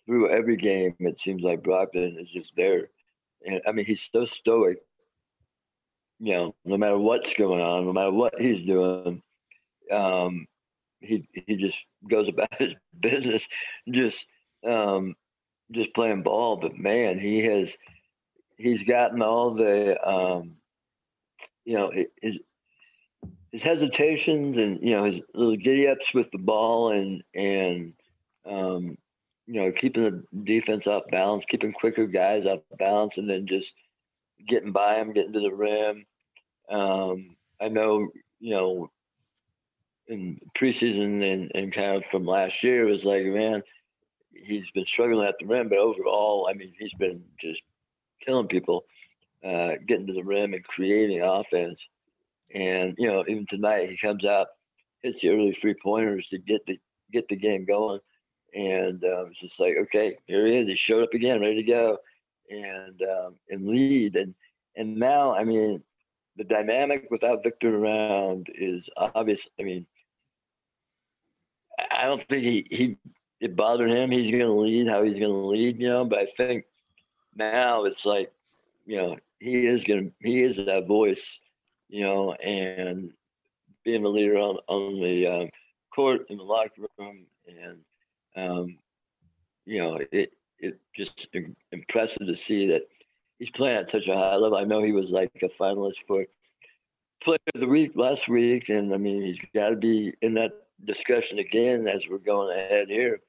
through 0.05 0.29
every 0.29 0.57
game, 0.57 0.95
it 0.99 1.17
seems 1.23 1.41
like 1.41 1.63
Brogdon 1.63 2.21
is 2.21 2.29
just 2.29 2.51
there. 2.55 2.89
And 3.45 3.61
I 3.67 3.71
mean, 3.71 3.85
he's 3.85 4.01
so 4.11 4.25
stoic. 4.25 4.77
You 6.19 6.33
know, 6.33 6.55
no 6.63 6.77
matter 6.77 6.97
what's 6.97 7.31
going 7.37 7.61
on, 7.61 7.85
no 7.85 7.93
matter 7.93 8.11
what 8.11 8.39
he's 8.39 8.65
doing, 8.65 9.21
um, 9.91 10.47
he 11.01 11.27
he 11.33 11.55
just 11.55 11.77
goes 12.09 12.29
about 12.29 12.53
his 12.59 12.73
business, 12.99 13.41
just 13.89 14.15
um, 14.67 15.15
just 15.71 15.93
playing 15.93 16.23
ball. 16.23 16.57
But 16.57 16.77
man, 16.77 17.19
he 17.19 17.39
has 17.39 17.67
he's 18.57 18.81
gotten 18.87 19.21
all 19.21 19.53
the 19.53 20.01
um, 20.07 20.55
you 21.65 21.75
know 21.75 21.91
his 22.21 22.35
his 23.51 23.61
hesitations 23.61 24.57
and 24.57 24.79
you 24.81 24.95
know 24.95 25.05
his 25.05 25.21
little 25.33 25.57
giddy 25.57 25.87
ups 25.87 26.05
with 26.13 26.27
the 26.31 26.37
ball 26.37 26.91
and 26.91 27.23
and 27.33 27.93
um, 28.45 28.97
you 29.47 29.61
know 29.61 29.71
keeping 29.71 30.03
the 30.03 30.43
defense 30.43 30.87
off 30.87 31.03
balance, 31.11 31.45
keeping 31.49 31.73
quicker 31.73 32.07
guys 32.07 32.45
off 32.45 32.59
balance, 32.77 33.13
and 33.17 33.29
then 33.29 33.47
just 33.47 33.67
getting 34.47 34.71
by 34.71 34.95
them, 34.95 35.13
getting 35.13 35.33
to 35.33 35.39
the 35.39 35.53
rim. 35.53 36.05
Um, 36.69 37.35
I 37.61 37.69
know 37.69 38.09
you 38.39 38.53
know 38.53 38.89
in 40.07 40.39
preseason 40.59 41.23
and, 41.23 41.51
and 41.55 41.73
kind 41.73 41.97
of 41.97 42.03
from 42.11 42.25
last 42.25 42.63
year 42.63 42.87
it 42.87 42.91
was 42.91 43.03
like 43.03 43.25
man 43.25 43.63
he's 44.31 44.69
been 44.73 44.85
struggling 44.85 45.27
at 45.27 45.35
the 45.39 45.45
rim 45.45 45.69
but 45.69 45.77
overall 45.77 46.47
i 46.49 46.53
mean 46.53 46.71
he's 46.77 46.93
been 46.99 47.23
just 47.39 47.61
killing 48.23 48.47
people 48.47 48.85
uh, 49.43 49.73
getting 49.87 50.07
to 50.07 50.13
the 50.13 50.23
rim 50.23 50.53
and 50.53 50.63
creating 50.63 51.21
offense 51.21 51.79
and 52.53 52.95
you 52.97 53.07
know 53.07 53.23
even 53.27 53.45
tonight 53.49 53.89
he 53.89 53.97
comes 53.97 54.25
out 54.25 54.47
hits 55.03 55.19
the 55.21 55.29
early 55.29 55.57
three 55.61 55.75
pointers 55.81 56.27
to 56.29 56.37
get 56.37 56.65
the 56.65 56.79
get 57.11 57.27
the 57.29 57.35
game 57.35 57.65
going 57.65 57.99
and 58.55 59.03
um, 59.03 59.27
it's 59.29 59.39
just 59.39 59.59
like 59.59 59.75
okay 59.79 60.17
here 60.25 60.47
he 60.47 60.57
is 60.57 60.67
he 60.67 60.75
showed 60.75 61.03
up 61.03 61.13
again 61.13 61.41
ready 61.41 61.55
to 61.55 61.63
go 61.63 61.97
and 62.49 63.01
um, 63.03 63.35
and 63.49 63.67
lead 63.67 64.15
and 64.15 64.33
and 64.75 64.97
now 64.97 65.33
i 65.35 65.43
mean 65.43 65.81
the 66.37 66.43
dynamic 66.43 67.07
without 67.09 67.43
Victor 67.43 67.75
around 67.77 68.47
is 68.55 68.83
obvious. 68.97 69.39
I 69.59 69.63
mean, 69.63 69.85
I 71.91 72.05
don't 72.05 72.27
think 72.27 72.43
he, 72.43 72.67
he 72.69 72.97
it 73.39 73.55
bothered 73.55 73.89
him. 73.89 74.11
He's 74.11 74.31
going 74.31 74.39
to 74.39 74.51
lead 74.51 74.87
how 74.87 75.03
he's 75.03 75.19
going 75.19 75.31
to 75.31 75.47
lead, 75.47 75.79
you 75.79 75.87
know. 75.87 76.05
But 76.05 76.19
I 76.19 76.27
think 76.37 76.65
now 77.35 77.85
it's 77.85 78.05
like, 78.05 78.31
you 78.85 78.97
know, 78.97 79.17
he 79.39 79.67
is 79.67 79.83
going 79.83 80.05
to 80.05 80.27
he 80.27 80.43
is 80.43 80.55
that 80.65 80.87
voice, 80.87 81.21
you 81.89 82.03
know, 82.03 82.33
and 82.33 83.11
being 83.83 84.05
a 84.05 84.09
leader 84.09 84.37
on 84.37 84.57
on 84.67 85.01
the 85.01 85.27
um, 85.27 85.49
court 85.93 86.25
in 86.29 86.37
the 86.37 86.43
locker 86.43 86.81
room, 86.97 87.25
and 87.47 87.77
um, 88.35 88.77
you 89.65 89.81
know, 89.81 89.99
it 90.11 90.31
it 90.59 90.79
just 90.95 91.27
impressive 91.71 92.27
to 92.27 92.35
see 92.47 92.67
that 92.67 92.83
he's 93.39 93.49
playing 93.51 93.77
at 93.77 93.91
such 93.91 94.07
a 94.07 94.15
high 94.15 94.35
level. 94.35 94.57
I 94.57 94.63
know 94.63 94.83
he 94.83 94.91
was 94.91 95.09
like 95.09 95.31
a 95.41 95.61
finalist 95.61 95.95
for 96.07 96.25
player 97.23 97.37
of 97.53 97.61
the 97.61 97.67
week 97.67 97.91
last 97.95 98.27
week, 98.29 98.69
and 98.69 98.93
I 98.93 98.97
mean 98.97 99.21
he's 99.21 99.39
got 99.53 99.69
to 99.69 99.75
be 99.75 100.13
in 100.21 100.33
that 100.35 100.51
discussion 100.85 101.39
again 101.39 101.87
as 101.87 102.01
we're 102.09 102.17
going 102.17 102.57
ahead 102.57 102.87
here. 102.87 103.19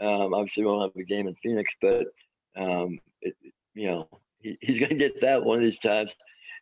Um, 0.00 0.34
obviously, 0.34 0.64
we 0.64 0.70
won't 0.70 0.92
have 0.92 1.00
a 1.00 1.04
game 1.04 1.28
in 1.28 1.34
Phoenix, 1.42 1.70
but 1.80 2.06
um, 2.56 2.98
it, 3.20 3.34
you 3.74 3.86
know 3.88 4.08
he, 4.40 4.56
he's 4.60 4.78
going 4.78 4.90
to 4.90 4.96
get 4.96 5.20
that 5.20 5.44
one 5.44 5.58
of 5.58 5.64
these 5.64 5.78
times 5.78 6.10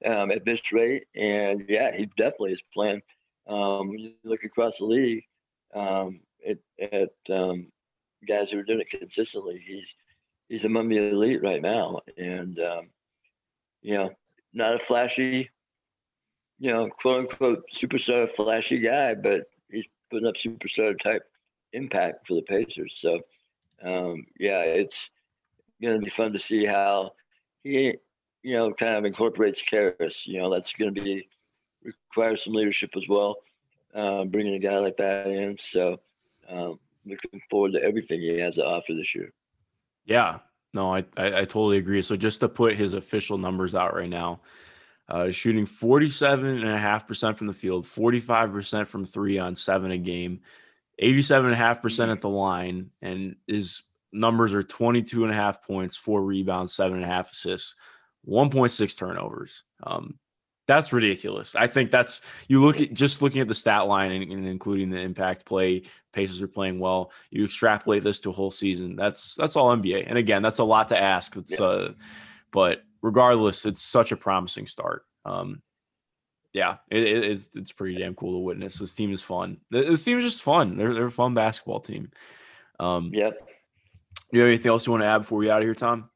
um, 0.05 0.31
at 0.31 0.44
this 0.44 0.61
rate, 0.72 1.05
and 1.14 1.64
yeah, 1.68 1.94
he 1.96 2.07
definitely 2.16 2.53
is 2.53 2.62
playing. 2.72 3.03
Um, 3.46 3.90
you 3.92 4.12
look 4.24 4.44
across 4.44 4.74
the 4.79 4.85
league 4.85 5.24
um, 5.74 6.20
at, 6.48 6.59
at 6.81 7.35
um, 7.35 7.66
guys 8.26 8.48
who 8.50 8.59
are 8.59 8.62
doing 8.62 8.80
it 8.80 8.90
consistently. 8.90 9.62
He's 9.66 9.87
he's 10.48 10.64
among 10.64 10.88
the 10.88 11.11
elite 11.11 11.42
right 11.42 11.62
now, 11.62 12.00
and 12.16 12.59
um, 12.59 12.88
you 13.83 13.94
know, 13.94 14.11
not 14.52 14.74
a 14.74 14.78
flashy, 14.87 15.50
you 16.59 16.72
know, 16.72 16.88
quote 17.00 17.30
unquote 17.30 17.64
superstar 17.83 18.28
flashy 18.37 18.80
guy, 18.80 19.14
but 19.14 19.42
he's 19.70 19.85
putting 20.11 20.28
up 20.28 20.35
superstar 20.44 20.98
type 21.02 21.22
impact 21.72 22.26
for 22.26 22.35
the 22.35 22.42
Pacers. 22.42 22.94
So, 23.00 23.20
um, 23.85 24.26
yeah, 24.38 24.61
it's 24.61 24.96
going 25.80 25.98
to 25.98 26.04
be 26.04 26.12
fun 26.16 26.33
to 26.33 26.38
see 26.38 26.64
how 26.66 27.12
he, 27.62 27.94
you 28.42 28.56
know, 28.56 28.72
kind 28.72 28.96
of 28.96 29.04
incorporates 29.04 29.61
Caris. 29.68 30.22
You 30.24 30.40
know, 30.40 30.52
that's 30.52 30.72
going 30.78 30.94
to 30.94 31.00
be 31.00 31.28
require 31.83 32.37
some 32.37 32.52
leadership 32.52 32.90
as 32.96 33.04
well, 33.09 33.37
um, 33.94 34.28
bringing 34.28 34.54
a 34.54 34.59
guy 34.59 34.78
like 34.78 34.96
that 34.98 35.26
in. 35.26 35.56
So, 35.72 36.00
um, 36.48 36.78
looking 37.04 37.40
forward 37.50 37.72
to 37.72 37.82
everything 37.82 38.20
he 38.20 38.38
has 38.38 38.54
to 38.54 38.64
offer 38.64 38.94
this 38.94 39.14
year. 39.14 39.32
Yeah, 40.04 40.38
no, 40.74 40.94
I, 40.94 41.04
I, 41.16 41.26
I 41.26 41.44
totally 41.44 41.78
agree. 41.78 42.02
So 42.02 42.16
just 42.16 42.40
to 42.40 42.48
put 42.48 42.76
his 42.76 42.92
official 42.94 43.38
numbers 43.38 43.74
out 43.74 43.94
right 43.94 44.08
now, 44.08 44.40
uh, 45.08 45.30
shooting 45.30 45.66
47.5% 45.66 47.36
from 47.36 47.46
the 47.48 47.52
field, 47.52 47.84
45% 47.84 48.86
from 48.86 49.04
three 49.04 49.38
on 49.38 49.56
seven 49.56 49.90
a 49.90 49.98
game, 49.98 50.40
87.5% 51.02 52.12
at 52.12 52.20
the 52.20 52.28
line, 52.28 52.90
and 53.02 53.36
his 53.46 53.82
numbers 54.12 54.52
are 54.52 54.62
22 54.62 55.24
and 55.24 55.32
a 55.32 55.36
half 55.36 55.62
points, 55.62 55.96
four 55.96 56.22
rebounds, 56.22 56.72
seven 56.72 56.96
and 56.96 57.04
a 57.04 57.08
half 57.08 57.32
assists, 57.32 57.74
1.6 58.28 58.96
turnovers. 58.96 59.64
Um, 59.82 60.18
that's 60.70 60.92
ridiculous. 60.92 61.56
I 61.56 61.66
think 61.66 61.90
that's 61.90 62.20
you 62.46 62.62
look 62.62 62.80
at 62.80 62.94
just 62.94 63.22
looking 63.22 63.40
at 63.40 63.48
the 63.48 63.54
stat 63.56 63.88
line 63.88 64.12
and, 64.12 64.30
and, 64.30 64.46
including 64.46 64.88
the 64.88 64.98
impact 64.98 65.44
play. 65.44 65.83
Pacers 66.12 66.40
are 66.40 66.46
playing 66.46 66.78
well. 66.78 67.11
You 67.33 67.44
extrapolate 67.44 68.04
this 68.04 68.20
to 68.20 68.30
a 68.30 68.33
whole 68.33 68.52
season. 68.52 68.94
That's 68.94 69.35
that's 69.35 69.56
all 69.56 69.76
NBA. 69.76 70.04
And 70.06 70.16
again, 70.16 70.42
that's 70.42 70.59
a 70.59 70.64
lot 70.64 70.87
to 70.88 71.00
ask. 71.00 71.35
It's 71.35 71.59
yeah. 71.59 71.66
uh, 71.66 71.92
but 72.52 72.85
regardless, 73.02 73.66
it's 73.66 73.83
such 73.83 74.12
a 74.12 74.16
promising 74.16 74.68
start. 74.68 75.04
Um, 75.24 75.61
yeah, 76.52 76.76
it, 76.88 77.02
it, 77.02 77.24
it's 77.24 77.56
it's 77.56 77.72
pretty 77.72 77.98
damn 77.98 78.14
cool 78.14 78.35
to 78.35 78.38
witness. 78.38 78.78
This 78.78 78.94
team 78.94 79.12
is 79.12 79.22
fun. 79.22 79.59
This 79.72 80.04
team 80.04 80.18
is 80.18 80.24
just 80.24 80.44
fun. 80.44 80.76
They're 80.76 80.94
they're 80.94 81.06
a 81.06 81.11
fun 81.11 81.35
basketball 81.35 81.80
team. 81.80 82.12
Um, 82.78 83.11
yep. 83.12 83.37
You 84.30 84.38
have 84.38 84.48
anything 84.48 84.70
else 84.70 84.87
you 84.87 84.92
want 84.92 85.02
to 85.02 85.09
add 85.09 85.18
before 85.18 85.38
we 85.38 85.46
get 85.46 85.52
out 85.52 85.62
of 85.62 85.66
here, 85.66 85.74
Tom? 85.74 86.11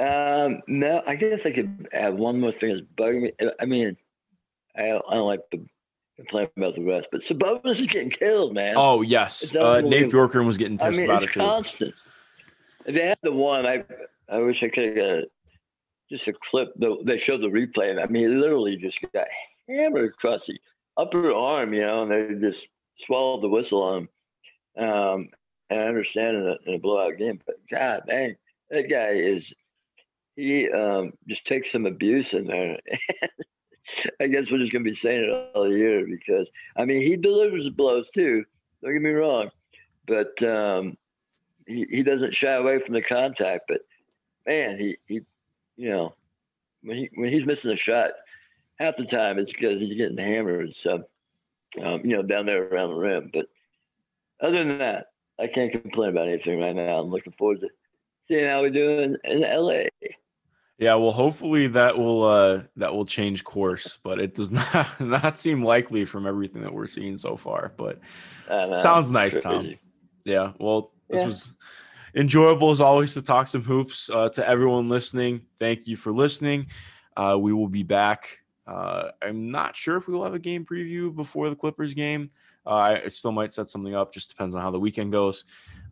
Um, 0.00 0.62
no, 0.66 1.02
I 1.06 1.14
guess 1.14 1.40
I 1.44 1.52
could 1.52 1.88
add 1.92 2.16
one 2.16 2.40
more 2.40 2.52
thing 2.52 2.70
that's 2.70 2.86
bugging 2.96 3.22
me. 3.22 3.32
I 3.60 3.66
mean, 3.66 3.96
I 4.74 4.86
don't, 4.86 5.04
I 5.10 5.14
don't 5.14 5.26
like 5.26 5.40
the 5.52 5.66
complain 6.16 6.48
about 6.56 6.74
the 6.74 6.82
rest, 6.82 7.08
but 7.12 7.22
Sabonis 7.22 7.78
is 7.78 7.86
getting 7.86 8.10
killed, 8.10 8.54
man. 8.54 8.74
Oh 8.78 9.02
yes, 9.02 9.54
uh, 9.54 9.82
Nate 9.82 10.10
Bjorkgren 10.10 10.46
was 10.46 10.56
getting 10.56 10.78
pissed 10.78 10.98
I 10.98 11.02
mean, 11.02 11.04
about 11.04 11.22
it's 11.22 11.32
it 11.32 11.34
too. 11.34 11.40
constant. 11.40 11.94
If 12.86 12.94
they 12.94 13.08
had 13.08 13.18
the 13.22 13.32
one, 13.32 13.66
I 13.66 13.84
I 14.30 14.38
wish 14.38 14.62
I 14.62 14.68
could 14.68 14.84
have 14.84 14.96
got 14.96 15.24
just 16.10 16.26
a 16.28 16.32
clip. 16.50 16.72
The, 16.76 16.96
they 17.04 17.18
showed 17.18 17.42
the 17.42 17.48
replay. 17.48 17.90
and 17.90 18.00
I 18.00 18.06
mean, 18.06 18.22
he 18.22 18.34
literally 18.34 18.76
just 18.76 18.98
got 19.12 19.26
hammered 19.68 20.12
across 20.12 20.46
the 20.46 20.58
upper 20.96 21.32
arm, 21.32 21.74
you 21.74 21.82
know, 21.82 22.02
and 22.02 22.10
they 22.10 22.48
just 22.48 22.66
swallowed 23.06 23.42
the 23.42 23.48
whistle 23.48 23.82
on 23.82 24.08
him. 24.76 24.88
Um, 24.88 25.28
and 25.68 25.80
I 25.80 25.84
understand 25.84 26.36
in 26.36 26.46
a, 26.46 26.56
in 26.66 26.74
a 26.74 26.78
blowout 26.78 27.18
game, 27.18 27.40
but 27.46 27.56
God 27.70 28.02
dang, 28.08 28.36
that 28.70 28.88
guy 28.90 29.10
is 29.10 29.44
he 30.36 30.70
um, 30.70 31.12
just 31.28 31.44
takes 31.46 31.70
some 31.72 31.86
abuse 31.86 32.26
in 32.32 32.46
there. 32.46 32.78
I 34.20 34.26
guess 34.28 34.44
we're 34.50 34.58
just 34.58 34.72
gonna 34.72 34.84
be 34.84 34.94
saying 34.94 35.24
it 35.24 35.50
all 35.54 35.68
year 35.68 36.06
because 36.06 36.46
I 36.76 36.84
mean 36.84 37.02
he 37.02 37.16
delivers 37.16 37.68
blows 37.70 38.06
too. 38.14 38.44
Don't 38.82 38.92
get 38.92 39.02
me 39.02 39.10
wrong, 39.10 39.50
but 40.06 40.42
um, 40.42 40.96
he 41.66 41.86
he 41.90 42.02
doesn't 42.02 42.34
shy 42.34 42.52
away 42.52 42.80
from 42.80 42.94
the 42.94 43.02
contact. 43.02 43.64
But 43.68 43.80
man, 44.46 44.78
he 44.78 44.96
he 45.06 45.20
you 45.76 45.90
know 45.90 46.14
when 46.82 46.96
he 46.96 47.10
when 47.14 47.32
he's 47.32 47.46
missing 47.46 47.70
a 47.70 47.76
shot, 47.76 48.10
half 48.78 48.96
the 48.96 49.06
time 49.06 49.38
it's 49.38 49.52
because 49.52 49.80
he's 49.80 49.96
getting 49.96 50.18
hammered. 50.18 50.72
So 50.82 51.04
um, 51.82 52.02
you 52.04 52.16
know 52.16 52.22
down 52.22 52.46
there 52.46 52.62
around 52.64 52.90
the 52.90 52.96
rim. 52.96 53.30
But 53.32 53.46
other 54.40 54.64
than 54.64 54.78
that, 54.78 55.06
I 55.38 55.48
can't 55.48 55.72
complain 55.72 56.10
about 56.10 56.28
anything 56.28 56.60
right 56.60 56.76
now. 56.76 57.00
I'm 57.00 57.10
looking 57.10 57.34
forward 57.38 57.60
to 57.60 57.68
seeing 58.30 58.46
how 58.46 58.62
we 58.62 58.70
do 58.70 59.00
in, 59.00 59.18
in 59.24 59.40
LA. 59.42 59.82
Yeah, 60.78 60.94
well, 60.94 61.10
hopefully 61.10 61.66
that 61.68 61.98
will 61.98 62.22
uh 62.22 62.62
that 62.76 62.94
will 62.94 63.04
change 63.04 63.44
course, 63.44 63.98
but 64.02 64.18
it 64.18 64.34
does 64.34 64.50
not 64.52 65.00
not 65.00 65.36
seem 65.36 65.62
likely 65.62 66.04
from 66.06 66.26
everything 66.26 66.62
that 66.62 66.72
we're 66.72 66.86
seeing 66.86 67.18
so 67.18 67.36
far. 67.36 67.72
But 67.76 68.00
sounds 68.48 69.10
nice. 69.10 69.38
Tom. 69.40 69.74
Yeah, 70.24 70.52
well, 70.58 70.92
this 71.08 71.20
Yeah. 71.20 71.26
was 71.26 71.54
enjoyable 72.14 72.70
as 72.70 72.80
always 72.80 73.14
to 73.14 73.22
talk 73.22 73.46
some 73.46 73.62
hoops. 73.62 74.08
Uh, 74.10 74.28
to 74.30 74.48
everyone 74.48 74.88
listening, 74.88 75.42
thank 75.58 75.86
you 75.86 75.96
for 75.96 76.12
listening. 76.12 76.66
Uh, 77.16 77.36
we 77.38 77.52
will 77.52 77.68
be 77.68 77.82
back. 77.82 78.38
Uh, 78.66 79.10
I'm 79.20 79.50
not 79.50 79.76
sure 79.76 79.96
if 79.96 80.06
we 80.06 80.14
will 80.14 80.24
have 80.24 80.34
a 80.34 80.38
game 80.38 80.64
preview 80.64 81.14
before 81.14 81.50
the 81.50 81.56
Clippers 81.56 81.92
game. 81.92 82.30
Uh, 82.66 82.70
I 82.70 83.02
I 83.04 83.08
still 83.08 83.32
might 83.32 83.52
set 83.52 83.68
something 83.68 83.94
up. 83.94 84.14
Just 84.14 84.30
depends 84.30 84.54
on 84.54 84.62
how 84.62 84.70
the 84.70 84.80
weekend 84.80 85.12
goes. 85.12 85.44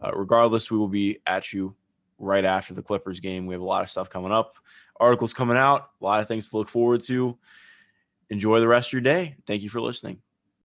Uh, 0.03 0.13
regardless, 0.15 0.71
we 0.71 0.79
will 0.79 0.89
be 0.89 1.19
at 1.27 1.53
you 1.53 1.75
right 2.19 2.45
after 2.45 2.75
the 2.75 2.83
Clippers 2.83 3.21
game. 3.21 3.47
We 3.47 3.55
have 3.55 3.63
a 3.63 3.67
lot 3.67 3.83
of 3.83 3.91
stuff 3.91 4.11
coming 4.11 4.33
up, 4.33 4.57
articles 4.99 5.33
coming 5.33 5.57
out, 5.57 5.91
a 6.01 6.05
lot 6.05 6.21
of 6.21 6.29
things 6.29 6.49
to 6.49 6.57
look 6.57 6.69
forward 6.69 7.01
to. 7.03 7.39
Enjoy 8.31 8.61
the 8.61 8.69
rest 8.69 8.89
of 8.89 8.93
your 8.93 9.03
day. 9.03 9.37
Thank 9.47 9.63
you 9.63 9.71
for 9.71 9.81
listening. 9.81 10.21